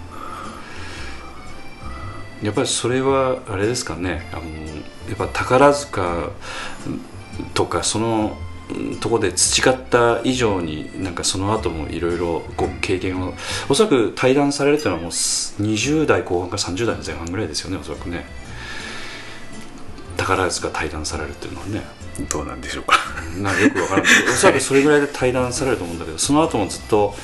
[2.42, 4.28] やっぱりそれはあれですかね。
[4.32, 4.42] あの
[5.08, 6.30] やっぱ宝塚
[7.54, 8.38] とかその
[8.70, 13.34] うんとこで培った以上になんかその後もいろいろご経験を
[13.70, 18.26] おそらく対談されるっていうのはもう20代後半か30代の前半ぐらいですよねおそらくね。
[20.18, 21.82] 宝塚対談されるっていうのはね。
[22.30, 22.98] どうなんでしょうか。
[23.38, 27.16] なよくわからないおそらくそれぐらいで対談されると思うんだけどその後もずっと、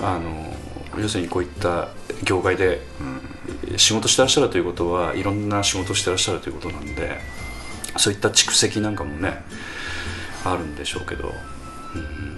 [0.00, 0.54] あの
[1.00, 1.88] 要するにこういった
[2.22, 2.80] 業界で
[3.76, 7.18] 仕事してらっしゃるということはいろんな仕事をしてらっしゃるということなんで
[7.96, 9.42] そういった蓄積なんかもね
[10.44, 11.32] あるんでしょうけど、
[11.94, 12.34] うん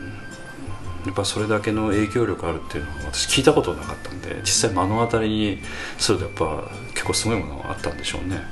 [1.07, 5.59] やっぱそれだけの影響力あるっていうのは私聞いたことなかったんで実際目の当たりに
[5.99, 8.43] するとやっぱ結構すごいものがあったんでしょうね、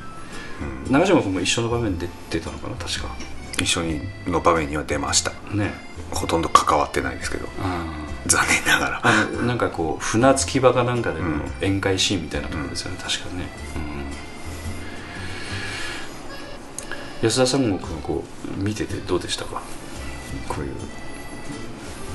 [0.88, 3.16] 長嶋君も一緒の場面で出てたのかな確か。
[3.60, 5.32] 一緒にの場面には出ました。
[5.52, 5.72] ね。
[6.12, 7.48] ほとんど関わってないですけど。
[7.60, 7.84] あ
[8.26, 9.00] 残念ながら。
[9.02, 13.48] あのなんかこう船着き場かなんかでの宴会シーンみたいなところですよね、確かね、
[17.20, 18.24] うん、安田三郷君はこ
[18.58, 19.62] う見ててどうでしたか？
[20.48, 20.72] こういう。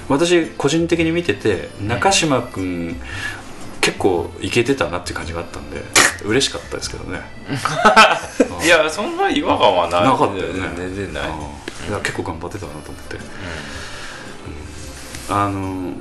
[0.08, 3.00] 私個人的に見てて中島君
[3.80, 5.84] 結構イケてたなっていう感じがあったんで
[6.26, 7.20] 嬉しかったですけどね。
[8.66, 10.04] いやそんな違和感はない。
[10.04, 10.70] なかったよね。
[10.76, 11.24] 全然ない。
[12.04, 13.22] 結構頑張ってたなと思って、うん
[15.30, 15.94] あの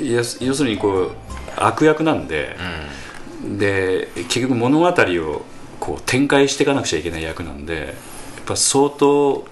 [0.00, 1.12] 要するにこう
[1.56, 2.56] 悪役なんで、
[3.58, 5.42] で結局物語を
[5.80, 7.86] こう展開していかなくちゃいけない役なんでやっ
[8.46, 9.46] ぱ相当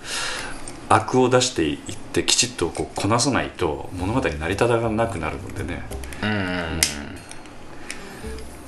[0.88, 1.78] 悪を出していっ
[2.12, 5.82] てきちっとこうこなさないと物語成り立たなくなるのでね。
[6.22, 6.30] うん。
[6.30, 6.80] うんうん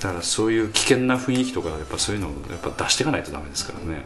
[0.02, 4.04] だからそういう危険な雰囲気とかやっぱそういうのをやっぱ出していかないとダメですからね、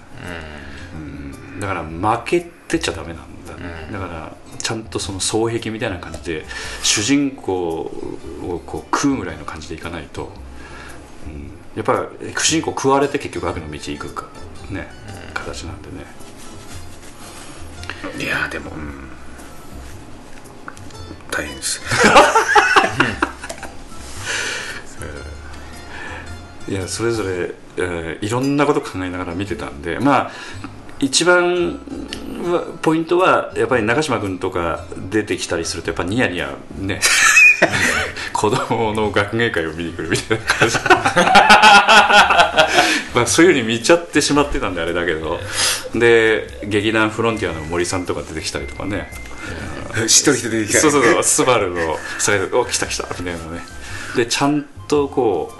[0.95, 1.59] うん。
[1.59, 6.44] だから負けてちゃダメなんだね、だからちゃんとその双璧みたいな感じで
[6.83, 14.26] 主人公をこう食うぐらいの感じでいかないと、うんやっぱり主人公食われて結局悪の道行くか
[14.70, 14.88] ね、
[15.35, 16.07] 形なんでね。
[18.18, 19.11] いやでもうん。
[21.31, 21.83] 大変です。
[26.66, 30.31] いやそれぞれ、えーいろんなこと考えながら見てたんでまあ
[30.98, 32.26] 一番は
[32.83, 37.01] ポイントはやっぱり中島君とか出てきたりするとやっぱニヤニヤね。
[38.33, 40.77] 子供の学芸会を見に来るみたいな感じ。
[43.15, 45.41] まあそういうふうに見ちゃってしまってたんであれだけど。
[45.95, 49.11] で劇団フロンティアの森さんとか出てきたりとかね。
[50.07, 51.23] 一人で出てきたそうそうそう。
[51.25, 53.65] スバルのそれで「お来た来た」みたいなね。
[54.17, 55.53] でちゃんとこ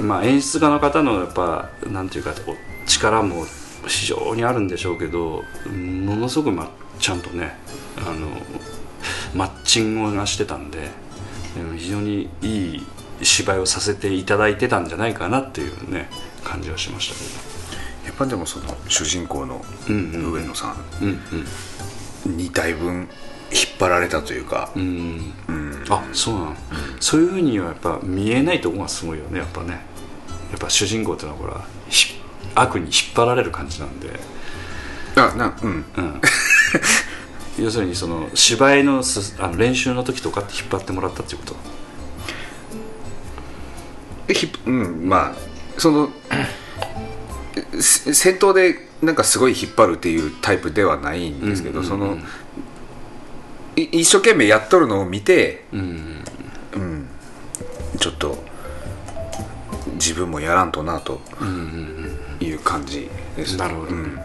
[0.00, 3.46] う、まあ、演出家の方のやっぱなんていうかお力も
[3.86, 7.56] 非常にあるんでしょうけどものすごく、ま、ちゃんとね
[7.98, 8.28] あの
[9.34, 10.88] マッチングがしてたんで
[11.76, 12.86] 非常にいい
[13.22, 16.08] 芝居をさせていただいてたんじゃないかなっていうね
[16.42, 17.44] 感じはしましたけ
[18.06, 20.32] やっぱでもその主人公のうんうん。
[20.32, 21.20] 上野さんどうん
[22.26, 22.36] うん。
[22.36, 23.06] にだいぶ引っ
[23.78, 25.84] 張られたというか、うんうん。
[25.88, 26.56] あそうなの、
[27.00, 29.80] そういうふうにはやっぱ見えないところがすごいよねやっぱね。
[30.50, 32.14] やっぱ主人公っていうのはほらひ
[32.54, 34.18] 悪に引っ張られる感じなんで、
[35.16, 35.84] あなうん。
[35.96, 36.20] うん、
[37.58, 41.44] 要するにその芝居のすあの練習の時とかって引っ張ってもらったっていうこ
[44.26, 44.32] と？
[44.32, 45.34] ひうんまあ
[45.78, 46.10] その
[47.80, 51.98] せ戦闘でなんかすごい引っ張るっていうタイプではないんですけど、うんうんうん。
[51.98, 52.18] その
[53.76, 56.24] い一生懸命やっとるのを見て、うん。
[56.74, 57.08] うん、
[57.98, 58.42] ちょっと
[59.94, 61.20] 自分もやらんとなと。
[61.40, 62.03] うんうん
[62.40, 63.88] いう感じです、なるほど。
[63.90, 64.20] うん。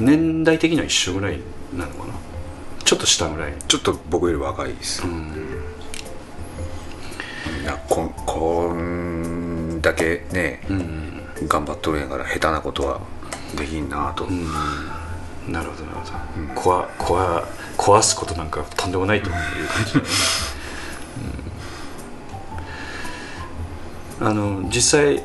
[0.00, 1.38] 年代的には一緒ぐらい
[1.72, 2.14] なのかな？
[2.84, 3.54] ちょっと下ぐらい。
[3.68, 5.02] ちょっと僕より若いです、
[7.62, 13.00] いやこんこんだけね、うん頑張っとるんやから下手なことは
[13.56, 14.26] できんなと、
[15.48, 15.98] なるほどなる
[16.54, 17.44] ほど、壊壊
[17.76, 20.06] 壊すことなんかとんでもないという感じだね、
[24.20, 24.26] うん。
[24.28, 25.22] あの実際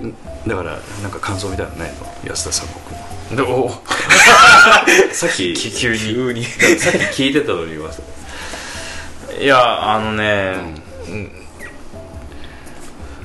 [0.47, 3.36] だからなんか感想みたいなのないの安田三国の。
[3.36, 3.69] でお
[5.13, 5.93] さっき急
[6.33, 6.43] に。
[6.79, 8.01] さっき聞いてたのに言います
[9.39, 10.55] いやあのね、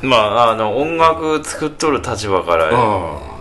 [0.03, 0.09] うん。
[0.09, 2.71] まああの音楽作っとる立場からあ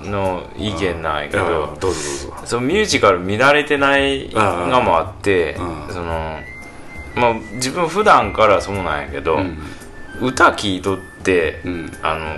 [0.03, 2.33] の意見なんやけあどどうぞどうぞ。
[2.45, 4.67] そのミュージカル見慣れてないああ。
[4.67, 5.57] のもあって
[5.89, 6.39] その
[7.15, 9.57] まあ自分普段からそうなんやけど、うん。
[10.21, 11.97] 歌聴いとって、うん。
[12.03, 12.35] あの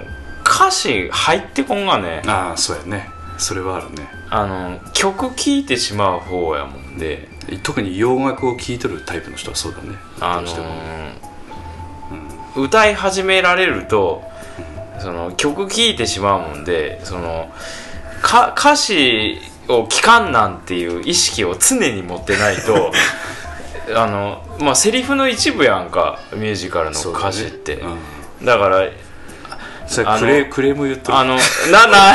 [0.54, 2.22] 歌詞入ってこんがね。
[2.28, 3.10] ああそうやね。
[3.38, 4.08] それはあるね。
[4.30, 7.34] あの曲聴いてしまう方やもんで。
[7.62, 9.96] 特に洋楽を聴いとるタイプの人はそうだね。
[10.20, 10.68] あのどうしても。
[12.56, 14.24] 歌い始められると
[15.00, 17.52] その曲聴いてしまうもんでその
[18.22, 22.92] か歌詞を聴かんなんていう意識を常に持ってないと
[24.00, 27.78] あのまあセリフの一部やんかミュージカルの歌詞って。
[27.78, 27.88] だ,、
[28.56, 28.60] うん。
[28.62, 28.88] から
[29.94, 31.18] それクレクレーム言っとる。
[31.18, 31.36] あの
[31.72, 32.14] なな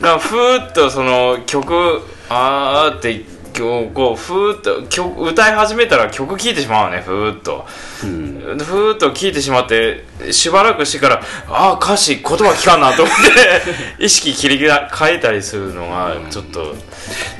[0.00, 3.24] なふーっとその曲あーって
[3.58, 7.66] こうこうふーっと曲歌い始めたら曲聴いてしまうねふーっと。
[8.04, 8.58] うん。
[8.58, 13.14] ふーっと聞いてしまってしばらくしてからああ歌詞言葉聞かんなと思っ
[13.98, 16.74] て 意識切り替えたりするのがちょっと、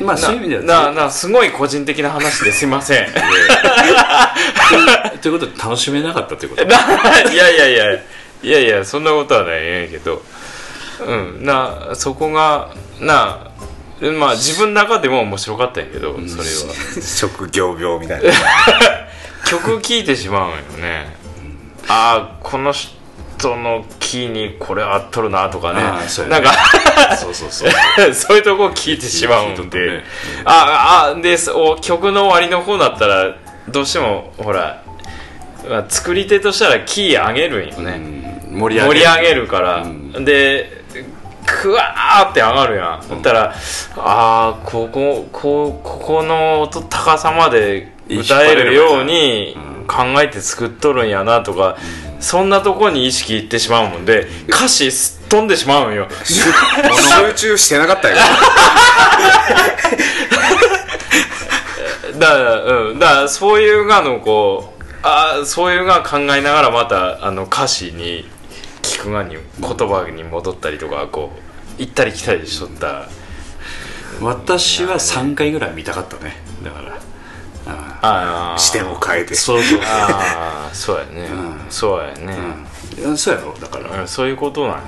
[0.01, 3.09] まあそういう意味ではなななすごい個人的な話ですいません。
[5.21, 6.65] ということで楽しめなかったということ？
[6.65, 6.77] な
[7.31, 7.85] いやいやいや
[8.43, 10.23] いやいやそんなことはないんやけど。
[11.07, 11.45] うん。
[11.45, 13.51] なそこがな
[14.01, 16.75] まあ自分の中でも面白かったんやけど、それは。
[17.01, 18.33] 職業病みたいな。
[19.49, 21.17] 曲聴いてしまうんよね。
[21.89, 25.83] ああこの人のキーにこれ合っとるなとかね。
[26.29, 26.53] なんか。
[27.17, 28.15] そうそうそう。
[28.15, 30.05] そういうとこ聞いてしまうんで、ね。
[30.45, 33.35] ああでお曲の終わりの方だったら
[33.69, 34.96] どうしてもほら、まあ、
[35.89, 38.01] 作り手としたらキー上げるんよね、
[38.51, 38.59] うん。
[38.61, 40.25] 盛り上げ盛り上げるから、うん。
[40.25, 40.85] で
[41.47, 43.55] クワーって上がるやん、だったら
[43.97, 49.57] ああこここここの音高さまで歌えるように
[49.87, 51.77] 考えて作っとるんやなとか、
[52.19, 56.09] そんなとこに意識いってしまうもんで歌詞すっ飛んでしまうんよ。
[56.25, 56.53] 集
[57.35, 58.17] 中してなかったよ。
[62.19, 68.25] だから、うん、だからそういうがのこうああそういうが考えながらまたあの歌詞に
[68.83, 71.33] 聞くがに言葉に戻ったりとかこ
[71.79, 73.09] う行ったり来たりしとった。
[74.21, 76.37] 私は3回ぐらい見たかったね。
[76.63, 76.99] だから
[77.67, 79.35] あああ視点を変えて。
[79.35, 79.81] そうそう。
[79.83, 81.61] ああ そうやね、うん。
[81.69, 82.39] そうやね、
[83.05, 83.19] うん。
[83.19, 84.01] そうやろだから。
[84.03, 84.83] うんそういうことなんや、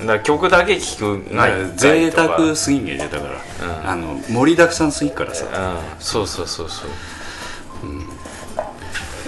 [0.00, 0.06] うん。
[0.06, 3.32] だ曲だけ聴くがいい贅沢すぎんげねだから、
[3.66, 3.90] うん。
[3.90, 5.78] あの盛りだくさんすぎっからさ、うん。
[5.98, 6.88] そうそうそうそう、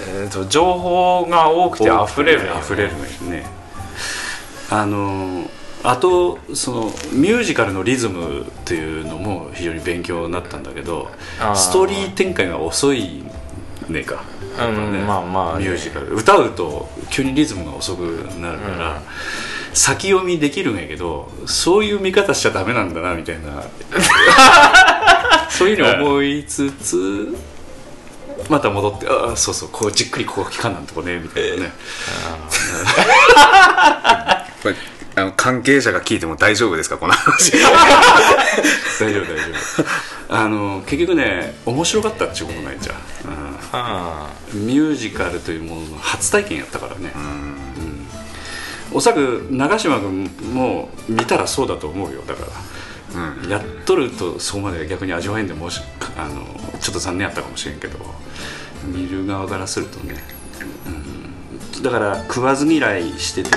[0.08, 2.92] えーと情報が多くて溢れる溢れる
[3.28, 3.44] ね。
[4.70, 5.48] あの
[5.82, 11.08] あとそのミュージカルのリズムっていうのも非常に勉強になったんだけど
[11.54, 13.22] ストーリー展開が遅い
[13.88, 14.24] ねか、
[14.58, 15.64] うんまあまあね。
[15.64, 16.14] ミュージカル。
[16.14, 18.00] 歌うと急にリズムが遅く
[18.40, 19.02] なるから、
[19.72, 23.62] 先読みできるんやけどそういう見方しちゃダメなんだなみたいな。
[25.48, 27.36] そういうふうに思いつつ
[28.48, 31.72] また戻ってああそうそうこうじっくりここ期間なんとこねみたいなね。
[34.62, 34.74] これ
[35.16, 37.52] あの関係者が聞いても大丈夫ですかこの話。
[39.00, 39.44] 大丈夫大丈
[39.80, 39.84] 夫。
[40.28, 42.96] あの結局ね面白かったっていうことないじゃん、
[43.72, 44.66] あうん。
[44.66, 47.12] ミュージカルというものの初体験やったからね。
[47.14, 47.56] うん。
[48.92, 52.44] おそらく長嶋君も見たらそうだと思うよだか
[53.14, 53.22] ら。
[53.42, 53.48] うん。
[53.48, 55.80] やっとるとそこまで逆に味わえんでもし
[56.16, 56.44] あの
[56.80, 57.98] ちょっと残念やったかもしれんけど
[58.84, 60.14] 見る側からするとね、
[61.76, 63.50] うん、だから食わず嫌いしてて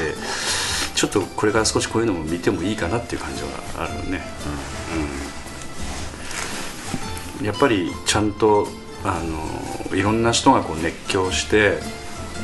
[0.95, 4.21] ちょっとこれから少しこういうのも見てもいいかなっていう感じはあるね、
[7.39, 7.45] うん。
[7.45, 8.67] やっぱりちゃんと
[9.05, 9.21] あ
[9.91, 11.79] のいろんな人がこう熱狂して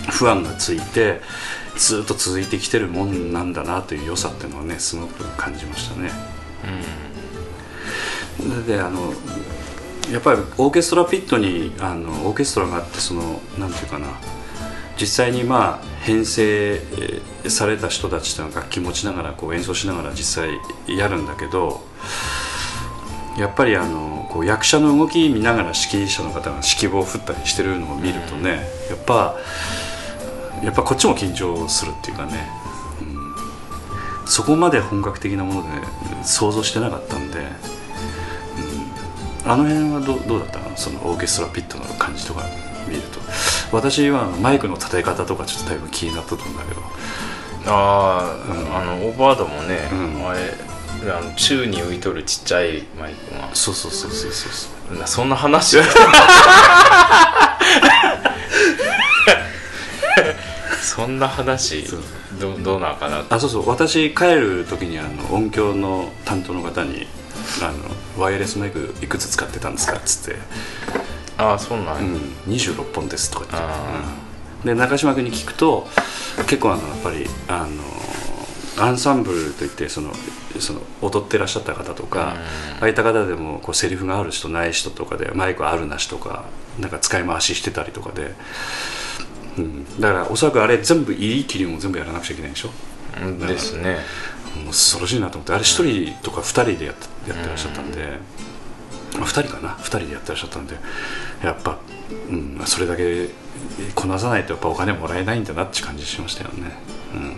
[0.10, 1.20] 不安がついて
[1.76, 6.10] ずっと続いてきてるもんなんだなという良さっていうのはねすごく感じましたね。
[8.66, 9.14] であの
[10.12, 14.08] やっぱりオーケストラピットにあのオーケストラがあってそのなんていうかな。
[15.00, 16.80] 実際にまあ編成
[17.48, 21.82] された人たちというのは楽器持ちながらこう演奏しながら実際やるんだけど
[23.38, 29.36] やっぱりあのこう役者の動き見ながら指揮者の方が指揮棒を振ったりしてるのを見るとねやっぱ
[30.64, 32.50] やっぱこっちも緊張するっていうかね、
[33.02, 35.70] うん、そこまで本格的なもので
[36.24, 37.40] 想像してなかったんで、
[39.46, 40.76] あの辺はどどうだったの？
[40.76, 42.44] そのオーケストラピットの感じとか
[42.88, 43.20] 見ると。
[43.72, 46.82] 私はマイクの叩き方とかちょっと多分気になったと思うんだけど。
[47.68, 50.40] ああ、うん、あのオーバードもね、うん、あれ
[51.12, 53.54] あの宙に浮いとるちっちゃいマイクが。
[53.54, 55.78] そうそうそうそうそうそんな話
[60.82, 61.84] そんな話
[62.40, 63.70] どどうなんかなあそうそう。
[63.70, 67.08] 私帰る時にあの音響の担当の方に
[67.62, 70.40] あのワイヤレスマイクいくつ使ってたんですかっつって。
[71.38, 72.16] ああそうなんや、うん、
[72.48, 73.70] 26本ですとか言って、
[74.70, 75.86] うん、で中島君に聞くと
[76.48, 80.14] 結構あのやっぱりあのアンサンブルといってその
[80.60, 82.38] その踊ってらっしゃった方とか、うん、あ
[82.84, 86.46] あいった方でもこうセリフがある人ない人とかでマイクあるなしとか
[86.80, 88.34] なんか使い回ししてたりとかで、
[89.58, 92.70] うん、だからおそらくあれ全部入り切りも全部やらなくちゃいけないでしょ？
[93.46, 93.98] ですね
[94.68, 98.02] 恐ろしいなと思ってあれ一人とか二人でやってやってらっしゃったんで、
[99.16, 100.76] うん、2人かな2人でやってらっしゃったんで
[101.44, 101.78] やっぱ、
[102.30, 103.30] うん、それだけ
[103.96, 106.72] こなさないとやっぱお金もらえないんだなって感じしましたよね、
[107.14, 107.36] うん、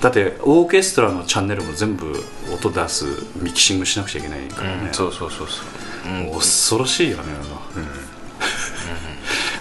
[0.00, 2.12] だってオーケストラのチャンネルも全部
[2.52, 3.04] 音出す
[3.36, 5.62] ミキシングしなくちゃいけないからね、うん、そうそうそうそ
[6.08, 8.21] う、うん、恐ろしいよねあの、うん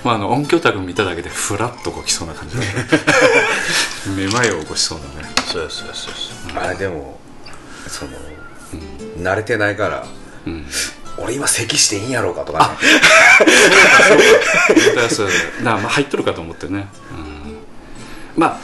[0.04, 2.66] まあ、あの音響卓見ただけでフラッとこきそうな感じで
[4.16, 5.30] めまいを起こしそうだね。
[5.46, 6.60] そうそうそうそう。
[6.60, 7.20] あれでも
[7.88, 8.12] その、
[9.16, 10.08] うん、慣れてないから、
[10.48, 10.66] うん、
[11.18, 12.76] 俺今咳していいんやろうかとかね。
[15.08, 15.10] そう。
[15.10, 15.34] そうだ
[15.72, 16.88] からまあ入っとるかと思ってね、
[18.36, 18.60] うん、まあ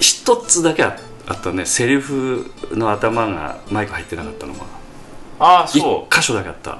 [0.00, 0.98] 一つだけあ
[1.32, 1.66] ったね。
[1.66, 4.66] セリフの頭がマイク入ってなかったのは
[5.38, 6.06] ああそう。
[6.12, 6.78] 一箇所だけあった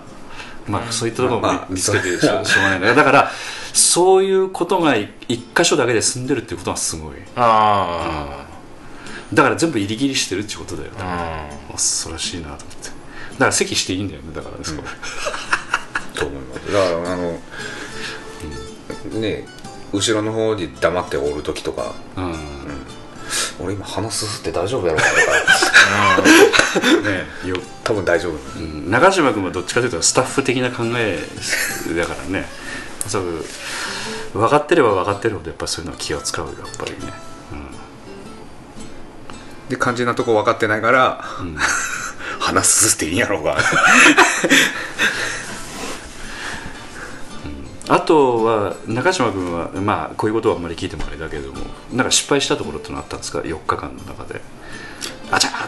[0.70, 3.30] まあそういったところも見つけてしょうがないんだだから
[3.72, 5.08] そういうことが一
[5.54, 7.14] 箇所だけで済んでるっていうことはすごい。
[7.36, 8.46] ああ、
[9.30, 10.98] うん、だから全部入り切りしてるってことだよね。
[11.72, 12.88] 恐ろしいなと思って。
[13.32, 14.34] だから席していいんだよね。
[14.34, 14.76] だからね、うん、
[16.18, 16.72] と思います。
[16.72, 17.40] だからあの、
[19.14, 19.46] うん、ね
[19.92, 22.34] 後ろの方に黙っておる時とか、うん、うん、
[23.60, 25.08] 俺今鼻すすって大丈夫やろうか
[26.16, 26.28] とか。
[27.02, 31.18] ねよ多分大丈夫、うん、長嶋君はどっちかというとスタッフ的な考え
[31.96, 32.46] だからね。
[33.06, 33.44] そう
[34.32, 36.98] 分かってれば分かってるほどやっぱそういうのは気を使うやっぱりね、
[37.52, 37.56] う
[39.66, 41.56] ん、で肝心なとこ分かってないから、うん、
[42.38, 43.56] 話すっていいんやろうが
[47.92, 51.58] あとは中島君はまあこういうことはあんまり聞いてもあれだけれども
[51.92, 54.40] なんか失敗したところってのあったんですか？4日間の中で。
[55.32, 55.50] あちゃ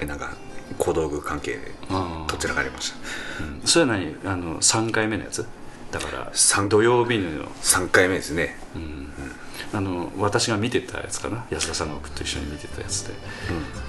[0.00, 0.32] えなんか
[0.78, 2.96] 小道具関係でどちらかありました、
[3.42, 4.16] うん、それは何？
[4.24, 5.46] あの3回目のやつ？
[5.90, 6.30] だから
[6.68, 7.46] 土曜日の。
[7.62, 9.10] 3回目ですね、うん、うん、
[9.72, 11.46] あの私が見てたやつかな？
[11.50, 13.16] 安田さんが僕と一緒に見てたやつで、うん、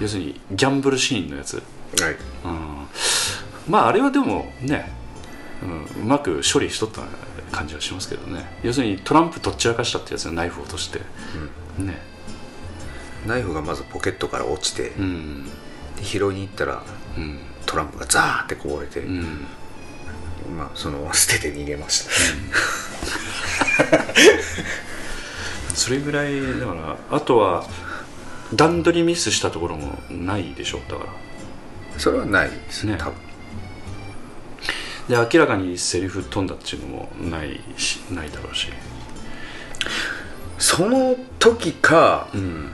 [0.00, 1.64] 要するにギャンブルシーンのやつ、はい。
[2.44, 2.86] うん、
[3.68, 4.90] まああれはでもね、
[5.62, 5.66] う
[6.00, 7.02] ん、うまく処理しとった
[7.52, 8.44] 感じはしますけどね。
[8.62, 11.00] 要するにトランプとっちらかしたってやつナイフを落として、
[11.78, 11.98] うん、ね。
[13.26, 15.50] ナイフがまずポケットから落ちて、うん、
[16.00, 16.82] 拾いに行ったら、
[17.16, 19.46] うん、トランプがザーってこぼれて、うん、
[20.56, 22.10] まあその 捨てて逃げました、
[25.74, 27.66] それぐらいだからあとは
[28.54, 31.10] 段取りミスしたところもないでしょだから。
[31.98, 32.96] それはないですね。
[32.98, 33.14] 多分
[35.10, 38.68] で明らかにセリフ飛んだっていうのもないしないだろうし。
[40.58, 42.70] その時か、うん、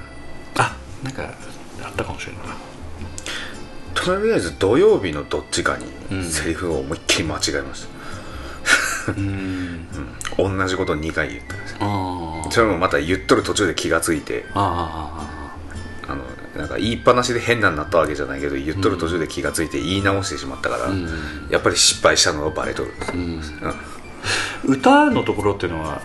[0.57, 1.22] あなんか
[1.82, 2.57] あったかもしれないな。
[3.95, 5.87] とりあえず土曜日のどっちかに
[6.24, 7.87] セリフを思いっきり間違えまし
[9.07, 9.89] た、うん、
[10.39, 11.74] うん、同じことを2回言ったんです
[12.55, 14.45] それもまた言っとる途中で気が付いて。
[14.55, 15.36] あの
[16.57, 21.09] なんか言いっぱなしで変なになったわけじゃないけど言っとる途中で気が付いて言い直してしまったから、うん、
[21.51, 23.41] やっぱり失敗したのがバレとる、うん、
[24.65, 26.01] 歌のところっていうのは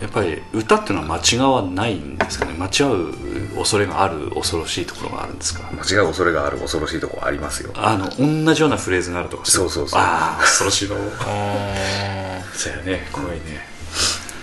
[0.00, 2.54] やっぱり歌っていうのは間違わないんですかね？
[2.54, 5.70] 間違う恐れがある恐ろしいところがあるんですか？
[5.72, 7.72] 間違う恐れがある恐ろしいところありますよ。
[7.76, 8.08] あの
[8.44, 10.00] 同じようなフレーズがあるとかそうそうそう。
[10.00, 10.96] ああ恐ろしいの。
[10.96, 13.66] あ そうやね怖いね。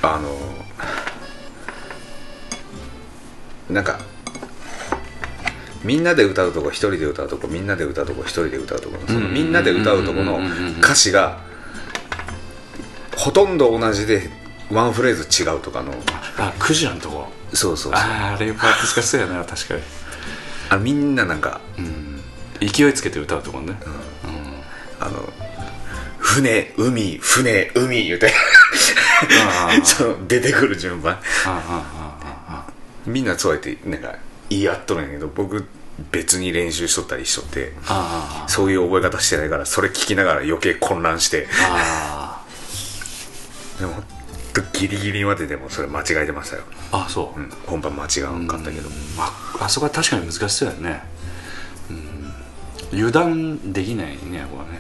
[0.04, 0.38] あの
[3.70, 4.00] なんか
[5.84, 10.40] みんなで歌うとこ一人で歌うとこみんなで歌うとこ一人で歌うとこそのみんなで歌うとこの
[10.80, 11.40] 歌詞が
[13.16, 14.30] ほとんど同じで
[14.72, 15.94] ワンフレーズ違うとかの。
[16.38, 17.28] あクジラのとこ。
[17.54, 18.02] そうそうそう。
[18.02, 19.82] あああれは難しそうやな確かに。
[20.70, 21.60] あみんななんか
[22.60, 23.74] 勢いつけて歌うとこね、
[25.00, 25.34] あの
[26.20, 28.32] 船海船海言うて。
[29.58, 31.20] あ その出てくる順番。
[33.06, 34.16] みんなそうやってなんか
[34.50, 35.66] 言い合っとるんやけど僕
[36.12, 37.74] 別に練習しとったりしとって
[38.48, 41.48] そういう覚え方してないからそれ聞きながら余計混乱して。
[41.62, 42.46] あ
[43.80, 43.94] でも
[44.74, 49.26] ギリギリまででもそれ間違えてましたよ、ああそう、うん、本番間違わんかったけど、ま
[49.60, 51.02] あ、あそこは確かに難しそうやね、
[52.92, 54.80] うん、油断できないねあここはね、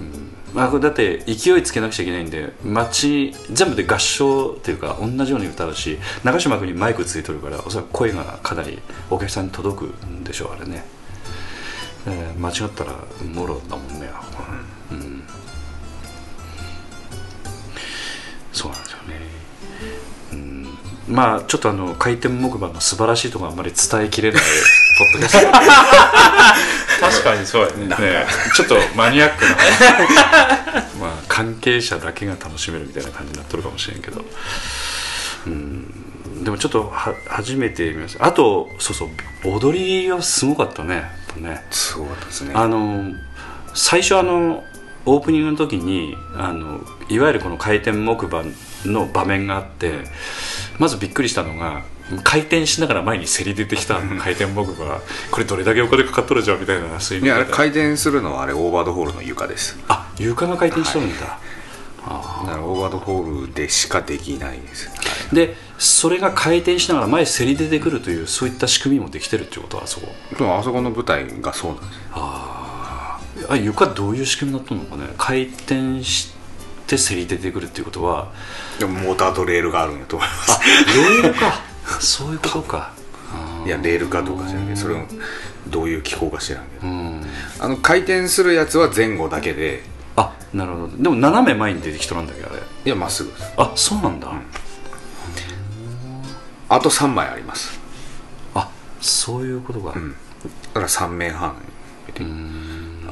[0.00, 8.78] うんまあ、これだって勢いつけなくちゃいけないんで街全部で合唱っていうか同じように歌うし長嶋君にマイクついとるからおそらく声がかなり
[9.10, 10.84] お客さんに届くんでしょうあれね、
[12.06, 12.92] えー間違ったら
[13.34, 14.10] もろだもんね、
[14.90, 15.22] うん。
[18.52, 19.20] そうなんですよね。
[20.32, 20.68] うん。
[21.08, 24.42] まあちょっとあの回転木馬の素晴らしいところあんまり伝えきれない。
[24.98, 25.52] ポッドキャスト。
[27.00, 27.86] 確かにそうやね。
[27.86, 29.50] ねちょっとマニアックな。
[31.00, 34.24] まあ関係者だけが楽しめるみたいな感じになっとるかもしれんけど。
[35.46, 36.44] うん。
[36.44, 38.26] でもちょっとは初めて見ました。
[38.26, 39.08] あとそうそう
[39.44, 40.94] 踊りはすごかったね。
[40.94, 41.64] やっぱね。
[41.70, 42.52] すごかったですね。
[42.54, 43.12] あの
[43.74, 44.64] 最初あの
[45.04, 48.44] オープニングの時にあのいわゆるこの回転木馬
[48.84, 50.04] の場面があって
[50.78, 51.84] まずびっくりしたのが
[52.22, 55.00] 回転しながら前にせり出てきた回転木馬
[55.30, 59.78] これどれだけお金かかっとるじゃんみたいなそういやあれ回転するのはあれオーバードホールの床です。
[59.88, 61.30] あ床が回転しとるんだ、だ
[62.06, 64.90] からオーバードホールでしかできないです
[65.32, 70.08] でそれが回転しながら前せり出てくるというそういった仕組みもできてるっていうことはあそこ。
[70.40, 72.00] あそこの舞台がそうなんです。
[72.14, 73.18] あ
[73.56, 75.12] 床どういう仕組みになったのかね。
[75.18, 76.32] 回転し
[76.86, 78.30] てせり出てくるっていうことは。
[78.78, 80.60] でもモーターとレールがあるんやと思います。
[80.96, 81.60] レールか
[82.00, 82.92] そういうことか。
[83.64, 84.98] いやレールかどうか知らんけどそれを
[85.68, 86.86] どういう機構か知らんけど。
[86.86, 87.26] うん。
[87.60, 89.82] あの回転するやつは前後だけで。
[90.16, 90.96] あなるほど。
[90.96, 92.62] でも斜め前に出てきとなんだけどあれ。
[92.84, 94.28] いやまっすぐあそうなんだ、
[96.68, 97.78] あと3枚あります。
[98.54, 98.68] あ
[99.00, 100.10] そういうことか、ん。
[100.12, 100.16] だ
[100.74, 101.54] から3面半。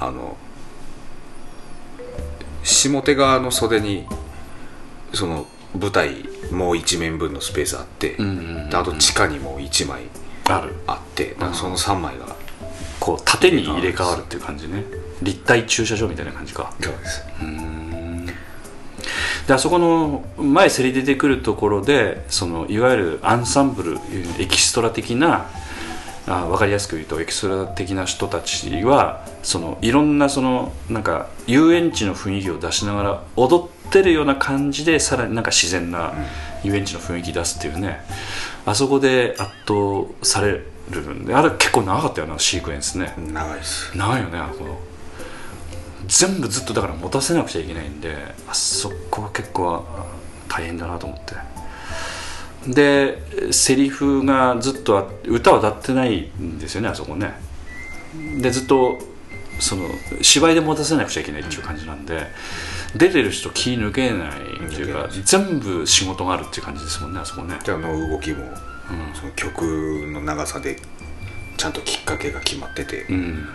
[0.01, 0.37] あの
[2.63, 4.07] 下手側の袖に
[5.13, 5.47] その
[5.79, 8.33] 舞台もう1面分のスペースあって、んうんう
[8.67, 10.03] んであと地下にもう1枚
[10.49, 10.75] ある。
[10.87, 12.37] あってその3枚が
[12.99, 14.85] こう縦に入れ替わるっていう感じね。
[15.23, 16.73] 立体駐車場みたいな感じか。
[16.81, 17.25] そうです。
[19.47, 23.99] であそこの前せり出てくるところでそのいわゆるアンサンブル
[24.39, 25.47] エキストラ的な
[26.27, 36.13] あ分かりやすく言うとエキストラ的な人たちはそのいろんなそのなんか遊園地の雰囲気を出しながら踊ってるような感じでさらになんか自然な
[36.63, 38.01] 遊園地の雰囲気出すっていうね。
[38.67, 43.15] あそこで圧倒されるんであれ結構長かったよなシークエンスね。
[43.33, 43.97] 長いです。
[43.97, 44.81] 長いよねあそこ。
[46.07, 48.17] 全部ずっとだから持たせなくちゃいけないんで
[48.49, 49.85] あそこは結構
[50.49, 51.35] 大変だなと思って。
[52.67, 57.33] でセリフがずっとあ歌は歌ってないんですよねあそこね。
[58.41, 58.99] でずっと
[59.61, 59.89] その
[60.21, 62.27] 芝居で持たせなくちゃいけないっていう感じなんで、
[62.97, 67.59] 出てる人気抜けないっていうか全部仕事があるっていう感じですもんねあそこね。
[67.65, 68.45] であの動きも、
[69.15, 69.63] その曲
[70.13, 70.77] の長さで
[71.57, 73.49] ちゃんときっかけが決まってて、うん。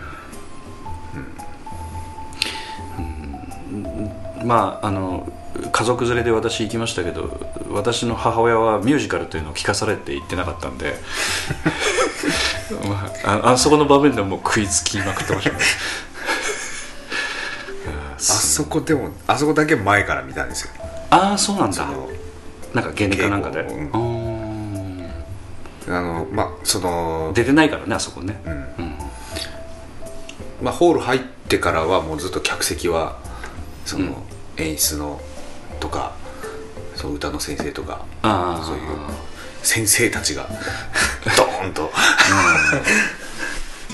[3.72, 4.46] うん。
[4.46, 5.30] まああの
[5.72, 10.94] 家族連れで私行きましたけど私の母親はミュージカルというのを聞かされて行ってなかったんで、
[12.88, 15.58] まあ、ああそこの場面でもう食いつきまくってましたね
[18.16, 20.72] あそこでもあそこだけ前から見たんですよ。
[21.10, 21.86] ああそうなんだ。
[22.74, 24.26] なんか原理かなんかで、うん
[25.88, 28.40] あのまあその出てないからねあそこね、
[30.60, 33.18] まあ、ホール入ってからはもうずっと客席は
[33.84, 34.22] その
[34.56, 35.20] 演出の
[35.78, 36.14] とか
[36.96, 38.82] そう歌の先生とかああそういう
[39.62, 40.48] 先生たちが
[41.36, 41.90] ドーンと、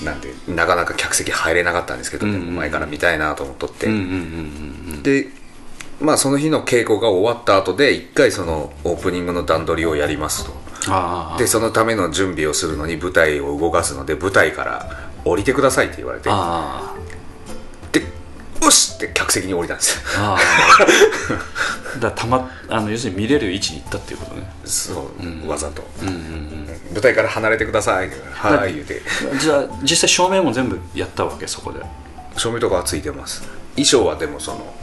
[0.03, 4.05] なんでなかなか客席入れなかったんですけど、でも前から見たいなと思っとって、うんうんうん
[4.95, 5.27] うんで
[6.01, 10.51] まあその日の稽古が終わった後で一回そのオープニングの段取りをやりますと。
[10.89, 16.29] あでそのための準備をするのに舞台を動かすので舞台から降りてくださいって言われて。
[16.29, 16.93] あ
[17.91, 18.01] で
[18.61, 19.97] よしって客席に降りたんです。
[20.17, 20.37] よ
[21.99, 24.43] だたまあの要するに見れる位置に行ったっていうことね。
[24.65, 25.11] そ
[25.45, 28.09] う、わざと、うんうん舞台から離れてください。
[28.33, 29.01] はい言うて。
[29.31, 31.79] うんじゃあ実際照明も全部やったわけそこで。
[32.37, 33.43] 照明とかはついてます。
[33.75, 34.73] 衣装はでもその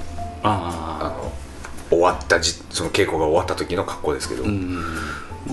[0.42, 1.32] あああの
[1.90, 4.84] 終わったじその稽古が終わった時の格好ですけど、うん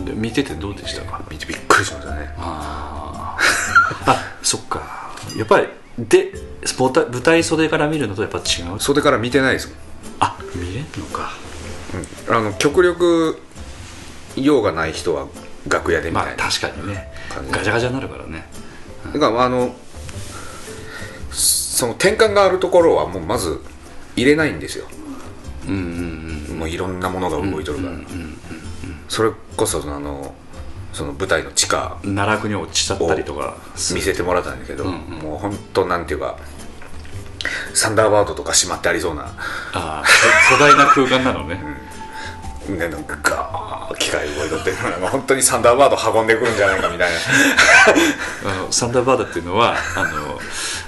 [0.05, 1.21] で見ててどうでしたか？
[1.31, 2.33] 見てびっくりしましたね。
[2.37, 4.11] あー。
[4.11, 5.11] あそっか。
[5.35, 6.31] やっぱりで
[6.79, 8.41] 舞台舞台袖から見るのとやっぱ違
[8.75, 8.79] う？
[8.79, 9.77] 袖から見てないですもん。
[10.19, 11.31] あ見れんのか
[12.29, 13.39] あの極力
[14.35, 15.27] 用がない人は
[15.67, 17.11] 楽屋でみまあたいな、確かにね。
[17.29, 17.51] 感じ。
[17.51, 18.45] ガチャガチャになるからね。
[19.13, 19.75] だからあの
[21.31, 23.61] その転換があるところはもうまず
[24.15, 24.85] 入れないんですよ。
[25.67, 26.59] うんうんうん。
[26.59, 27.95] もういろんなものが動いとるから、
[29.07, 30.33] それこそあの
[30.93, 33.57] その舞台の地下奈落に落ちちゃったりとか
[33.93, 35.19] 見せてもらったんだけど、うんうん。
[35.19, 36.37] もう本当なんていうか
[37.73, 39.23] サンダーバードとかしまってありそうな。
[39.23, 39.33] あ
[39.73, 40.03] あ
[40.49, 41.59] 巨大な空間なのね、
[42.69, 47.17] ね、なんかガー機械動いとって本当にサンダーバード運んでくるんじゃないかみたいな。
[48.51, 50.41] あのサンダーバードっていうのはあの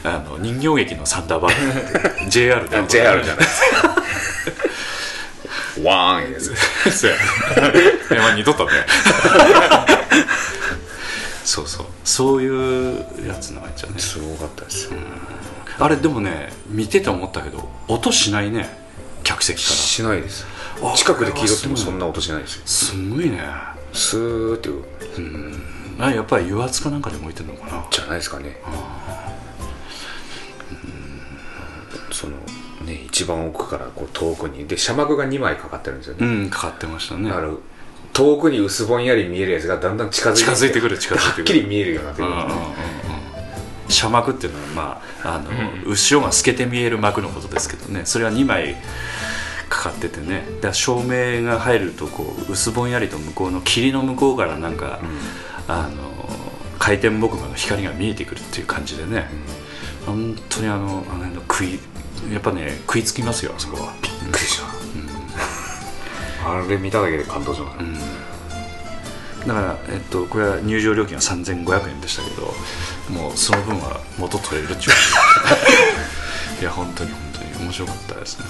[0.04, 3.46] あの人形劇のサンダーバードって JR で JR じゃない。
[3.46, 3.96] ですか
[5.84, 6.54] ワーンやつ
[7.00, 7.18] そうや。
[8.12, 8.72] えまあ似とったね
[11.46, 11.86] そうそう。
[12.04, 14.00] そういうやつなわけじゃね。
[14.00, 14.92] すごかったですよ
[15.80, 18.78] あれでもね見てて思ったけど音しないね。
[19.24, 19.76] 客席から。
[19.76, 20.46] しないです。
[20.82, 22.62] あ近くで聞いとってもそんな音しないですよ。
[22.66, 23.40] すごいね。
[23.94, 24.84] スーっていう。
[26.00, 27.86] あやっぱり油圧かなんかで向いてるのかな。
[27.90, 28.58] じゃないですかね。
[32.12, 32.38] その
[32.86, 34.68] ね一番奥からこう遠くに。
[34.68, 37.30] で車幕が2枚かかってるんですよね、うんかかってましたね。
[37.30, 37.52] だから
[38.14, 41.44] 遠くに薄ぼんやり見えるやつがだんだん近づいて近づいてくる近づいてくる。
[41.44, 42.76] はっきり見えるようになってくるんですね
[43.90, 45.50] 車幕っていうのは、まあ、あの
[45.86, 48.02] 後ろが透けて見える幕のことですけどね。
[48.06, 48.76] それは2枚
[49.68, 50.46] かかっててね。
[50.62, 55.00] だ照明が入るとこう薄ぼんやりと向こうの霧の向こうからなんか、
[55.68, 56.10] あの
[56.80, 59.28] 回転木馬の光が見えてくるっていう感じでね、
[60.06, 61.80] 本当にあのあの食い
[62.32, 63.94] やっぱね食いつきますよあそこは。
[64.02, 64.66] びっくりした、
[66.50, 67.84] あれ見ただけで感動しました、
[69.48, 72.54] だから、えっと、これは入場料金は3500円でしたけど
[73.10, 74.94] もうその分は元取れるっちゅう。
[76.62, 78.46] いや本当に本当に面白かったですね。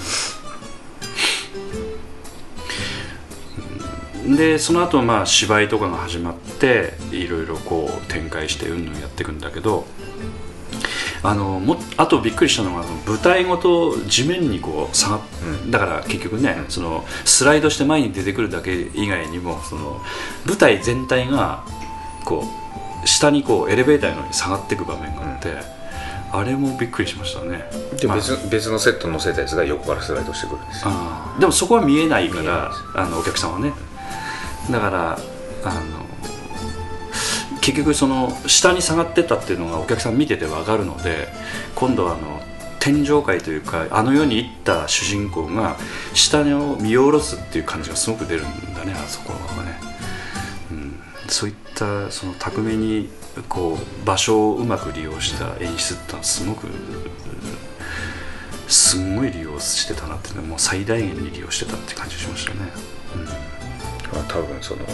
[4.36, 9.86] でその後まあ芝居とかが始まっていろいろこう展開してうんぬんやっていくんだけど
[11.22, 15.20] あのもあとびっくりしたのが舞台ごと地面にこう下がっ、
[15.68, 20.00] だから結局ね、そのスライドして前に出てくるだけ以外にもその
[20.46, 21.64] 舞台全体が
[22.24, 22.44] こ
[23.04, 25.80] う下にこうエレベーターのように下がっていく場面があって、
[26.32, 27.64] あれもびっくりしましたね。
[28.06, 28.16] まあ。
[28.16, 30.90] で別別のセット乗せたやつが横からスライドしてくるんですよ。
[31.38, 33.72] でもそこは見えないからあのお客さんはね。
[34.70, 35.18] だから
[35.64, 36.09] あの
[37.70, 41.28] 結局その下に下がってたっていうのがお客さん見てて分かるので
[41.76, 42.42] 今度はあの
[42.80, 45.76] 天上界というかあの世に行った主人公が
[46.14, 49.78] 下を見下ろすっていう感じがすごく出るんだねあそこはね、
[50.72, 53.08] うん、そういったその巧みに
[53.48, 56.66] こう場所をうまく利用した演出ってのはすごく
[58.66, 62.58] すんごい利用してたなっていうのはもう最大限に利用してたって感じがしましたね、
[64.12, 64.84] まあ多分その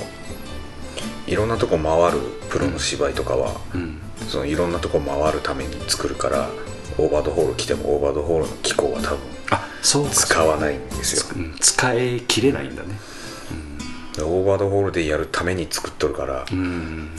[1.26, 2.18] いろんなとこ回る
[2.50, 6.48] プロの芝居とかは、うん、そのいろんなとこ回るために作るから
[6.98, 9.18] オーバードホール来てもオーバードホールの機構は多分
[9.50, 10.10] あそうか。
[10.10, 11.34] 使わないんですよ。
[11.36, 12.98] うん、使い切れないんだね。
[14.18, 17.10] オーバードホールでやるために作っとるから、うん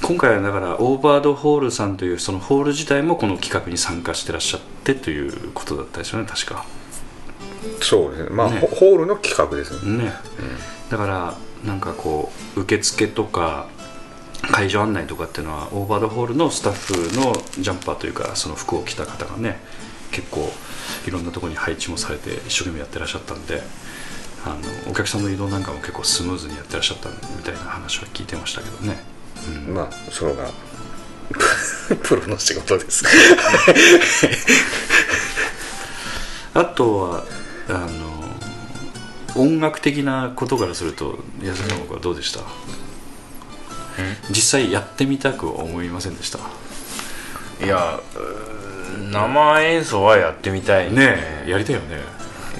[0.00, 6.64] 今回はだからオーバードホールさんというそのホール自体もこの企画に参加してらっしゃってということだったですよね確か。
[7.82, 8.30] そうですね。
[8.30, 8.60] まあね。
[8.60, 10.04] ホホールの企画ですね。
[10.04, 10.12] ね、
[10.88, 13.68] だからなんかこう受付とか
[14.42, 19.58] 会場案内とかっていうのはオーバードホールのスタッフのジャンパーというかその服を着た方がね
[20.10, 20.50] 結構
[21.06, 23.62] いろんなところに配置もされて一生懸命やってらっしゃったんで
[24.44, 24.56] あの
[24.90, 28.96] お客さんの移動なんかも結構スムーズにやってらっしゃったみたいな話は聞いてましたけどね、
[29.68, 30.50] まあそれが
[32.02, 33.04] プロの仕事です。
[36.54, 37.24] あとは
[37.68, 38.17] あの
[39.36, 42.40] 音楽的なことからすると安田さんはどうでした？
[44.30, 46.38] 実際やってみたく思いませんでした？
[47.64, 48.00] いや
[49.12, 50.92] 生演奏はやってみたい。
[50.92, 51.16] ね
[51.46, 52.00] えやりたいよね。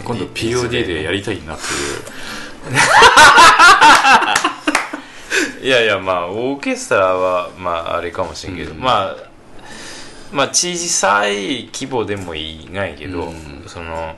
[0.04, 1.66] 今度 POD でやりたいなってい
[5.64, 5.64] う。
[5.66, 9.16] いやいやまあオーケストラはまああれかもしれんけど、うん、まあ
[10.32, 14.14] まあ小さい規模でもいいないけど、うん、その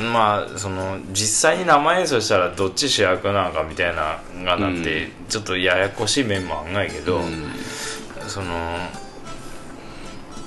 [0.00, 7.50] まあその実際に生演奏したらどっち主役なのかみたいながなって、ちょっとややこしい面もあんないけど、うん、
[8.26, 8.78] その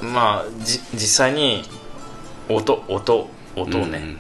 [0.01, 1.63] まあじ実際に
[2.49, 4.17] 音音音をね、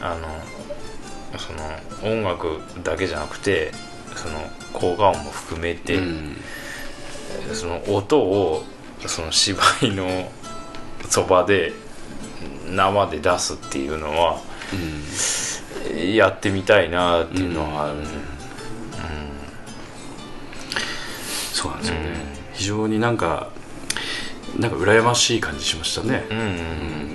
[0.00, 3.72] あのその音楽だけじゃなくて
[4.14, 4.38] その
[4.72, 6.36] 効果音も含めて、うん、
[7.52, 8.62] その音を
[9.06, 10.30] その芝居の
[11.08, 11.72] そばで
[12.70, 14.40] 生で出すっていうのは、
[15.92, 18.08] うん、やってみたいなっていうのはある、うん、うん、
[21.52, 22.16] そうなんですよね、
[22.54, 23.50] 非常になんか
[24.58, 26.38] なんか羨ましい感じしましたね、うん。
[26.38, 26.44] うん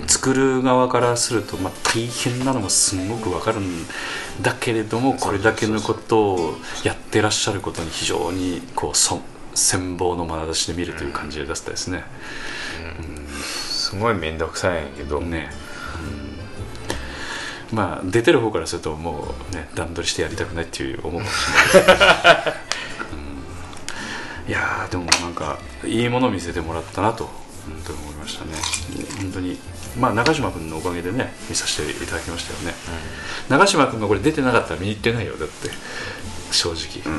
[0.02, 3.86] うん、作る側からすると、まあ、大変なのもすごくわかるん
[4.42, 9.22] だけれどもこれだけのことをやってらっしゃることに非常にこうそ
[9.56, 12.04] 羨望の眼差しで見るという感じで出したですね、
[13.00, 13.21] うん、
[13.92, 15.20] すごい面倒くさいんやけど。
[15.20, 15.50] ね、
[17.72, 21.96] うん、まあ出てる方からするともうね段取りしてやりたくないっていう思うかもしれない
[24.48, 27.34] いやでもなんかいいもの見せてもらったなと本
[27.86, 28.54] 当に思いましたね。
[29.22, 29.60] 本当に。
[30.00, 32.74] まあ中島君のおかげでね見させていただきましたよね、
[33.50, 35.70] うん、中島君がこれ出てなかったら見に行ってないよだって。
[36.52, 37.04] 正直。
[37.06, 37.10] う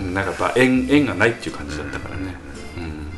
[0.00, 2.23] ん、なんかやっぱ縁縁がないっていう感じだったからね、うん、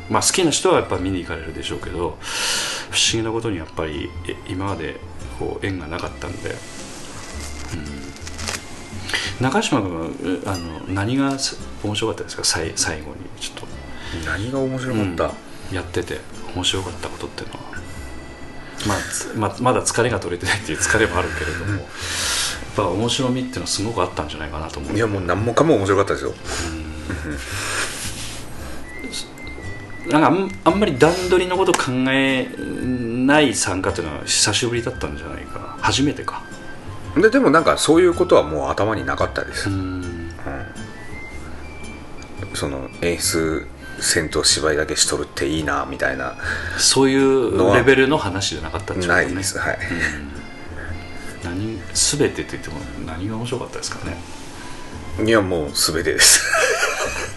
[0.09, 4.09] まあ好きな人はやっぱ見に行かれるでしょうけど不思議なことにやっぱり
[4.47, 4.99] 今まで
[5.39, 6.57] こう縁がなかったんで、うん。
[9.43, 11.37] 中島君あの何が
[11.83, 12.43] 面白かったですか？
[12.43, 13.17] 最最後に。
[13.39, 13.67] ちょっと。
[14.25, 16.21] 何が面白かった、うん、やってて
[16.55, 17.59] 面白かったことっていうのは、
[19.35, 21.81] まあ、ままだ疲れが取れてないっていう疲れもあるけれども、やっ
[22.75, 24.95] ぱ面白みっていうのはすごくあったんじゃないかなと思う。
[24.95, 26.35] いやもう何もかも面白かったですよ、うん、
[30.09, 35.77] なんかあんまり段取りのこと考えない参加っていうのは久しぶりだったんじゃないかな。
[35.81, 36.43] 初めてか。
[37.15, 40.29] ででもなんかそういうことはもう頭になかったです、うん、
[42.53, 43.65] その演出
[43.99, 46.35] 戦闘芝居だけしとるっていいなみたいな。
[46.77, 49.57] そういうレベルの話じゃなかったんじゃないです。
[49.57, 49.77] はい、
[51.41, 54.15] うん、何全てって言っても何が面白かったですかね。
[55.25, 57.36] いやもう全てです、う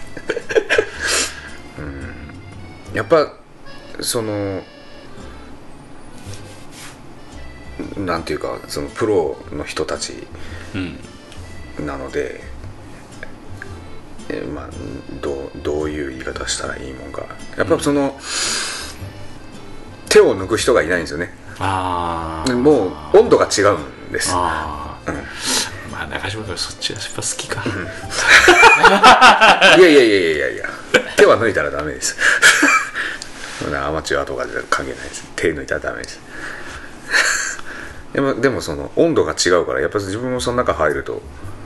[2.93, 3.33] やっぱ
[4.01, 4.61] その
[7.97, 10.27] なんていうかそのプロの人たち
[11.79, 12.41] なので、
[14.29, 14.69] うん、えまあ
[15.21, 17.25] どうどういう言い方したらいいもんか。
[17.57, 18.11] やっぱその、うん、
[20.09, 21.33] 手を抜く人がいないんですよね。
[21.59, 23.79] あもう温度が違う
[24.09, 24.31] んです。
[24.33, 25.13] あ、うん、
[25.91, 27.63] まあ中島君そっちがやっぱ好きか。
[29.79, 30.81] いやいやいやいやいや。
[31.21, 32.17] 手は抜いたらダメです
[33.77, 35.23] アマチュアとかで関係ないです。
[35.35, 36.19] 手抜いたらダメです。
[38.13, 41.21] でもでもその温度が違うからやっぱ自分もその中入ると、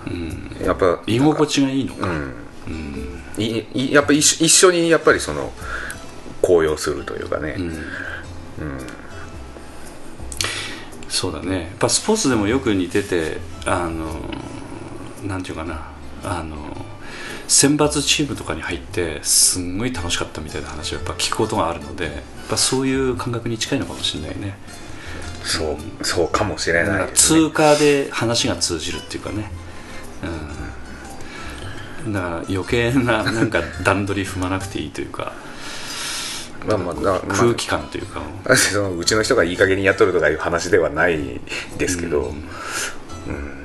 [0.07, 2.33] うん、やっぱ居心地がいいのか、うん。
[2.67, 5.51] うん、いやっぱ一一緒にやっぱりその
[6.41, 7.81] 高揚するというかね、うん、うん、
[11.09, 11.59] そうだね。
[11.59, 14.21] やっぱスポーツでもよく似ててあの
[15.23, 15.95] なんていうかな。
[16.23, 16.84] あの
[17.47, 22.13] 選抜チームとかに入ってすんごい楽しかったみたいな話をやっぱ聞くことがあるのでやっ
[22.49, 24.57] ぱそういう感覚に近いのかもしれないね。
[25.43, 29.51] そうそうかもしれない、ね、通過で話が通じるっていうかね、
[32.05, 35.33] うん、だから余計ななんか段取り踏まなくていいというか
[36.65, 41.39] まあまあ、空気感というか、まあ、そのうちの人がいい加減にやっとるとかいう話ではない
[41.77, 43.55] ですけど、うん、うん。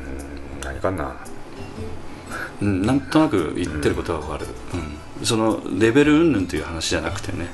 [0.62, 1.16] 何かな
[2.62, 4.46] うん、なんとなく言ってることは分かる、
[5.18, 7.48] うん、そのレベル云々という話じゃなくてね、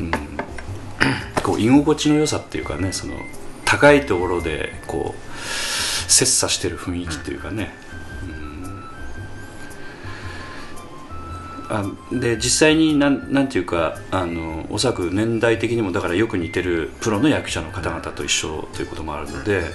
[0.00, 0.10] うん。
[1.46, 3.14] こう居心地の良さっていうかねその
[3.64, 7.72] 高いところでこう切磋してる雰囲気っていうかね、
[11.70, 19.66] うん、あで実際になんなんていうかあのおそらく年代的にもだからよく似てるプロの役者の方々と一緒ということもあるので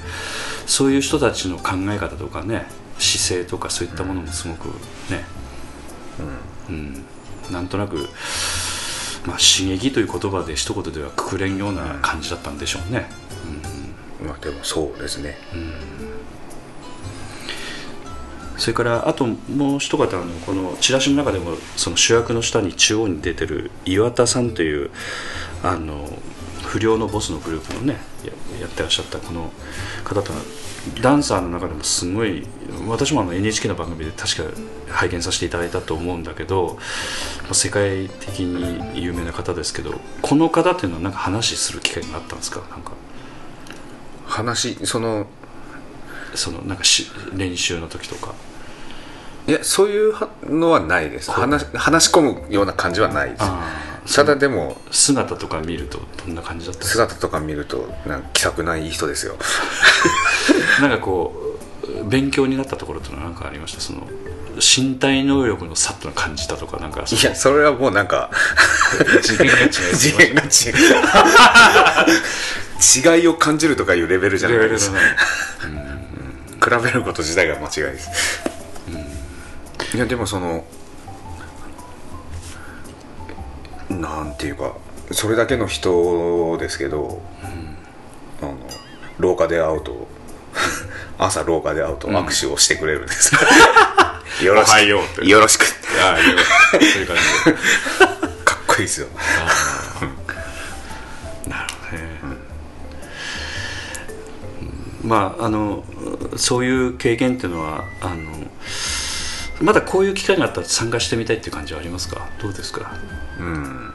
[0.66, 2.66] そういう人たちの考え方とかね
[3.02, 4.68] 姿勢とかそういったものもすごく
[5.12, 5.26] ね、
[6.70, 7.06] うん、うん、
[7.52, 8.08] なんとなく
[9.26, 13.08] まあ、刺激という言葉で一言ではくくれんような感じだったんでしょうね、
[14.22, 15.74] うん、まあでもそうですね、うん、
[18.58, 24.90] それからあともう一方あのこのチラシの中でもその主役の下に中央に出てる岩田さんという
[25.64, 26.10] あの
[26.64, 28.32] 不良のボスのグループのねや
[28.62, 29.52] やってらっしゃったこの
[30.04, 30.40] 方とは
[31.02, 32.46] ダンサーの中でもすごい
[32.88, 34.44] 私もあの NHK の番組で確か
[34.90, 36.78] 拝見させていただいたと思うんだけど
[37.52, 42.62] 世界的に有名な方ですけどこの方っていうのはなんか話する機会があったんですか？
[42.70, 42.94] なんか。
[44.26, 45.28] 話その
[46.34, 48.34] そのなんかし練習の時とか。
[49.48, 51.32] いやそういうはのはないです。
[51.32, 53.42] 話話し込むような感じはないです。
[53.44, 59.38] あただでも姿とか見るとどんな感じだった姿とか見るとなんか気さくないい人ですよ。
[60.82, 61.60] なんかこ
[62.04, 63.82] う勉強になったところっていうのは何かありました？
[63.82, 64.08] その
[64.58, 67.02] 身体能力の差っていうのを感じたとかなんか？
[67.10, 68.32] いやそれはもうなんか
[69.22, 70.46] 次元が違い次元が違
[73.16, 73.18] う。
[73.20, 74.90] 違いを感じるとかいうレベルじゃないです。
[74.90, 75.00] ね
[76.64, 78.10] 比べること自体が間違いです、
[79.96, 80.64] いやでもその
[84.00, 84.74] なんていうか
[85.12, 87.22] それだけの人ですけど、
[88.42, 88.58] あの
[89.20, 90.08] 廊下で会うと
[91.18, 93.34] 朝廊下で会うと握手をしてくれるんです、
[94.44, 95.16] よろしおはようって。
[95.22, 97.22] くよろしくそういう感じ
[97.52, 97.58] で。
[98.46, 99.08] かっこいいですよ。
[101.48, 102.20] なるほどね、
[105.04, 105.10] うん。
[105.10, 105.84] まああの
[106.38, 108.16] そういう経験っていうのはあの
[109.62, 112.30] まだこういう機会があったら参加してみたいっていう感じはありますか？
[112.42, 112.92] どうですか？
[113.42, 113.94] うん。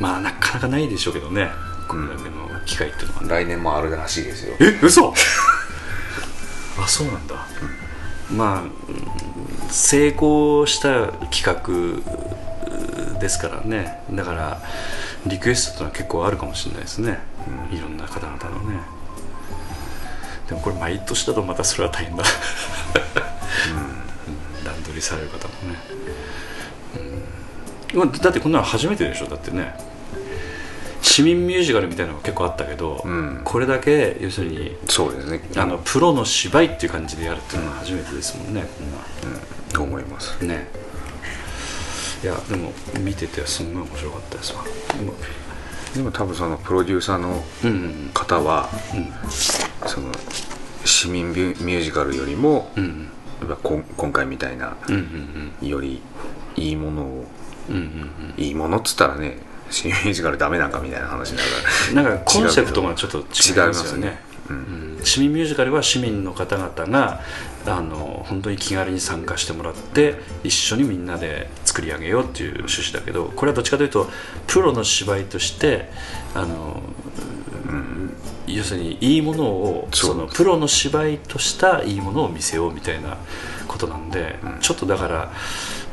[0.00, 1.50] まあなかなかないでしょうけどね。
[1.88, 3.22] これだけの機会っていうのは。
[3.22, 4.54] ね、来年もあるらしいですよ。
[4.60, 5.14] え嘘？
[6.78, 7.46] あそうなんだ、
[8.30, 8.70] まあうん
[9.70, 14.00] 成功した企画ですからね。
[14.10, 14.60] だから
[15.26, 17.18] リクエストってのは結構あるかもしれないですね、
[17.72, 18.80] いろんな方々のね。
[20.48, 22.22] でもこれ毎年だとまたそれは大変だ、
[24.62, 25.78] うん、 段取りされる方もね、
[27.94, 29.26] だってこんなの初めてでしょ。
[29.26, 29.74] だってね。
[31.02, 33.40] 市民ミュージカルみたいなのが結構あったけど、うん。
[33.44, 35.40] これだけ要するにそうですね。
[35.56, 38.66] あのプロの芝居っていう感じでやるっていうのは初めてですもんね、
[39.72, 40.36] と思います。
[40.38, 40.68] こんなね。
[42.22, 44.64] いやでも見ててすんごい面白かったですわ。
[45.94, 49.88] でも多分そのプロデューサーのうんうん方は、うん。
[49.88, 50.10] その
[50.84, 53.08] 市民ミュージカルよりも、うん。
[53.40, 55.68] やっぱこん今回みたいなうんうんうん。
[55.68, 56.02] より
[56.56, 57.26] いいものを
[57.70, 59.38] うんうんいいものっつったらね
[59.70, 61.48] 市民ミュージカルダメなんかみたいな話になる
[61.90, 63.24] うんなんかコンセプトがちょっと違い
[63.68, 64.06] ますよね。
[64.06, 64.56] ねうん
[64.98, 65.04] うん。
[65.04, 67.20] 市民ミュージカルは市民の方々が
[67.66, 70.14] あの本当に気軽に参加してもらって
[70.44, 74.08] 一緒にみんなで作り上げようっていう趣旨だけどこれはどっちかというと
[74.46, 75.90] プロの芝居として
[76.34, 76.80] あの、
[78.46, 83.18] 要するにいいものをそのプロの芝居としたいいものを見せようみたいな
[83.66, 85.32] ことなんで、ちょっとだから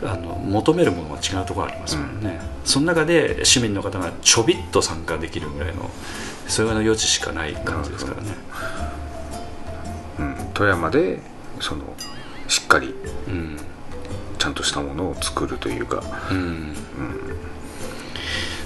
[0.05, 5.89] あの求めるものが違うところありますもんね、その中で市民の方がちょびっと参加できるぐらいの
[6.47, 8.29] それぐらいの余地しかない感じですからね。
[10.19, 10.35] うん。
[10.53, 11.19] 富山で
[11.59, 11.83] その
[12.47, 12.93] しっかり
[13.27, 13.57] うん。
[14.37, 16.03] ちゃんとしたものを作るというか。
[16.31, 16.75] うん。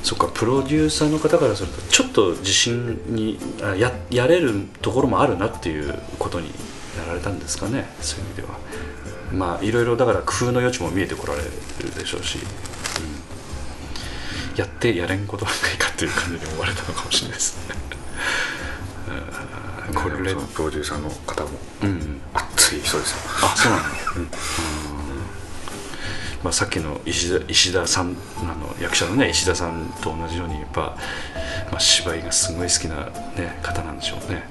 [0.07, 6.49] そっかプロデューサーの方からするとちょっと自信にあややれるところもあるなっていうことに
[6.97, 8.57] なられたんですかねそういう意味では
[9.31, 11.49] まあいろいろだから工夫の余地も見えてこられる
[11.95, 12.41] でしょうし、う
[14.55, 14.57] ん。
[14.57, 17.75] やってやれんことはないかっていう感じで思われたのかもしれないですね。
[19.89, 19.93] うん。
[19.93, 21.49] これプロデューサーの方も
[21.83, 22.21] うん。
[22.33, 23.17] 熱い人ですよ。
[23.43, 23.81] あそうなん。
[23.81, 24.37] だ、
[26.43, 30.95] まあ、さっきの石田石田さんあの役者のね石田さんと同じようにやっぱ、
[31.71, 33.05] まあ、芝居がすごい好きな、
[33.41, 34.43] ね、方なんでしょうね、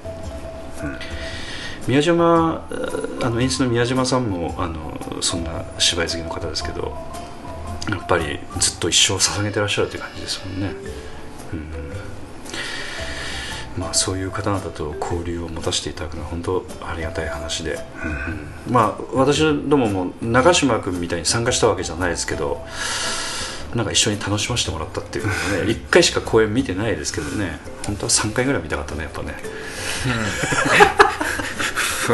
[1.87, 2.67] 宮島
[3.21, 6.97] あの演出の宮島さんもあのそんな芝居好きの方ですけど
[7.89, 10.73] やっぱりずっと一生捧げてらっしゃるという感じですもんね、
[13.75, 13.81] うん。
[13.81, 17.79] まあ、そういう方々と交流を持たせていただくのは本当ありがたい話で、
[18.67, 18.73] うん。
[18.73, 22.65] まあ私どもも長嶋君みたいに参加したわけじゃないですけど
[23.73, 27.59] なんか一緒に楽しませてもらったっていうのはね1回しか公演見てないですけどね。
[27.85, 29.33] 本当は3回ぐらい見たかったねやっぱね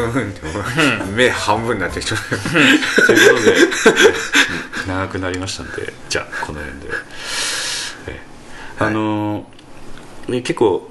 [0.01, 0.31] ふーん。
[0.31, 6.87] って目半分になってきちゃうということで長くなりましたんでじゃあこの辺で、
[8.07, 8.19] え
[8.79, 9.45] あの
[10.27, 10.89] ね結構、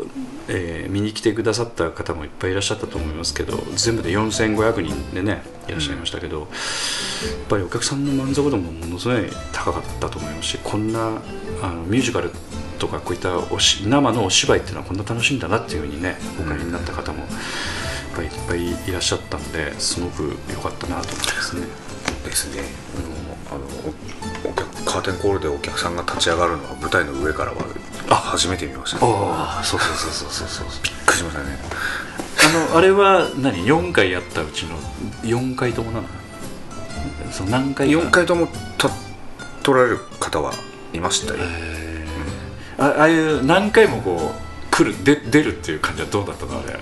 [0.49, 6.49] えー見に来てくださった方もいっぱいいらっしゃったと思いますけど全部で4500人でねいらっしゃいましたけど、やっ
[7.49, 11.23] ぱりお客さんの満足度もものすごい高かったと思いますしこんな
[11.63, 12.31] あのミュージカル
[12.79, 21.63] とかこういったおし生のお芝居っていうのはこんな楽しいんだなっていうふうにねお帰りになった方もぱいいっぱいいらっしゃったんですごく良かったなと思いますね。
[22.25, 22.63] ですね、
[23.51, 23.61] あの
[24.47, 27.57] おお客カーテンコールでお客さんが立ち上がるのは舞台の上からは
[28.09, 30.83] あ初めて見ました、ね、ああそうそうそうそうそうそう。
[30.83, 31.59] びっくりしましたね。
[32.45, 34.77] あのあれは何？4回やったうちの
[35.23, 36.09] 4回ともなの？
[37.31, 38.49] その何回か？4回とも
[38.79, 38.89] た
[39.63, 40.53] 取られる方は
[40.93, 42.83] いましたよ、えー。
[42.83, 46.59] あああいう何回もこう来るで出るっていう感じはどうだったの？
[46.59, 46.71] あれ。
[46.71, 46.73] い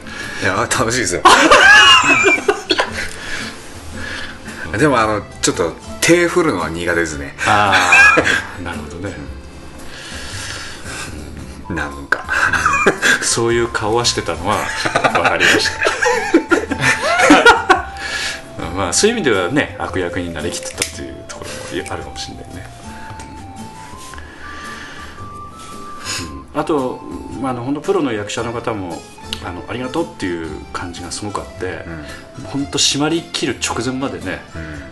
[0.44, 1.22] や楽しいですよ。
[4.78, 7.34] でもあのちょっと手振るのは苦手ですね。
[7.46, 7.74] あ
[8.58, 9.14] あなるほどね。
[11.68, 12.24] なんか。
[13.22, 14.56] そういう顔はしてたのは
[15.12, 15.68] 分かりまし
[18.58, 18.64] た。
[18.76, 21.50] まあそういう意味ではね悪役になりきってたっていうところ
[21.84, 22.66] もあるかもしれないね、
[26.54, 27.00] あと、
[27.40, 29.00] まあ、あの本当プロの役者の方も
[29.44, 31.84] あのありがとうっていう感じがすごくあって、
[32.44, 34.40] 本当締まりきる直前までね、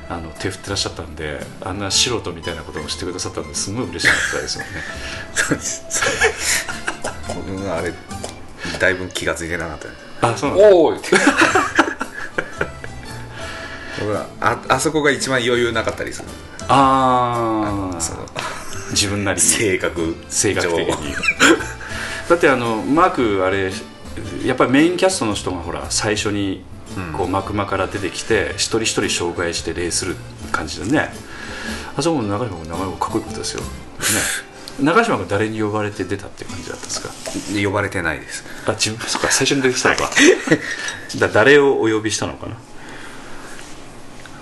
[0.09, 3.73] あの手振ってらっしゃったんであんな素人みたいなことをしてくださったんです。
[3.73, 4.69] ごい嬉しかったですよね。
[5.35, 6.67] そうです
[7.49, 7.93] うんあれ
[8.79, 9.79] だいぶ気が付いてなかっ
[10.21, 10.67] たあそうなんだ。
[10.69, 10.93] おお
[14.01, 16.29] 僕はああそこが一番余裕なかったりする。
[16.69, 17.88] ああ
[19.01, 19.47] 自分なりに。
[19.47, 21.15] 性格性格的上に。
[22.29, 23.71] だってあのマークあれ
[24.45, 26.65] やっぱりメインキャストの人がほら最初に
[27.17, 30.17] こう幕間から出てきて一人一人紹介して礼する
[30.51, 31.11] 感じでね。
[31.97, 33.67] あそこの中島君の名前もかっこよかったですよ、ね、
[34.81, 37.55] 中島君誰に呼ばれて出たっていう感じだったんですか？
[37.55, 38.45] で呼ばれてないです。
[38.67, 40.11] あ自分そっか最初に出てきたのか。
[41.19, 42.57] だ誰をお呼びしたのかな？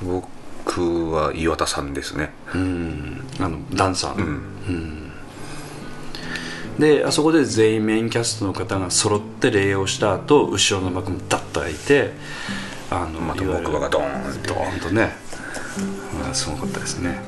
[0.02, 2.30] 僕は岩田さんですね。
[2.54, 5.12] うんあのダンサーの、うん。
[6.78, 12.12] であそこで全員メインキャストの方が揃って礼をした後後ろの幕もダッと開いて
[12.90, 14.48] あのまた木馬がドーンって。
[14.48, 15.12] ドーンとね、
[16.22, 17.18] まあ、すごかったですね、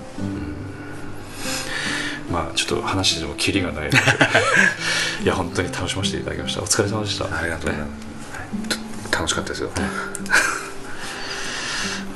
[2.28, 2.32] うん。
[2.32, 3.98] まあちょっと話してもキリがないので。
[5.24, 6.62] いや本当に楽しませていただきました。
[6.62, 7.24] お疲れ様でした。
[7.24, 9.70] ありがとうございます、楽しかったですよ、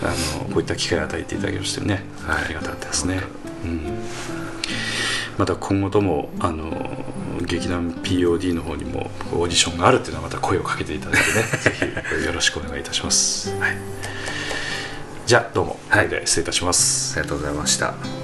[0.03, 2.45] あのこういった機会を与えていただきましてね、はい。
[2.45, 3.21] ありがたかったですね、
[3.65, 3.81] うん、
[5.39, 6.91] また今後ともあの
[7.43, 13.77] 劇団 POD の方にもオーディションがあるっていうのはまた声をかけていただいてね ぜひよろしくお願いいたします、はい、
[15.27, 16.09] じゃあどうも、はい。
[16.25, 17.19] 失礼いたします。
[17.19, 18.22] ありがとうございました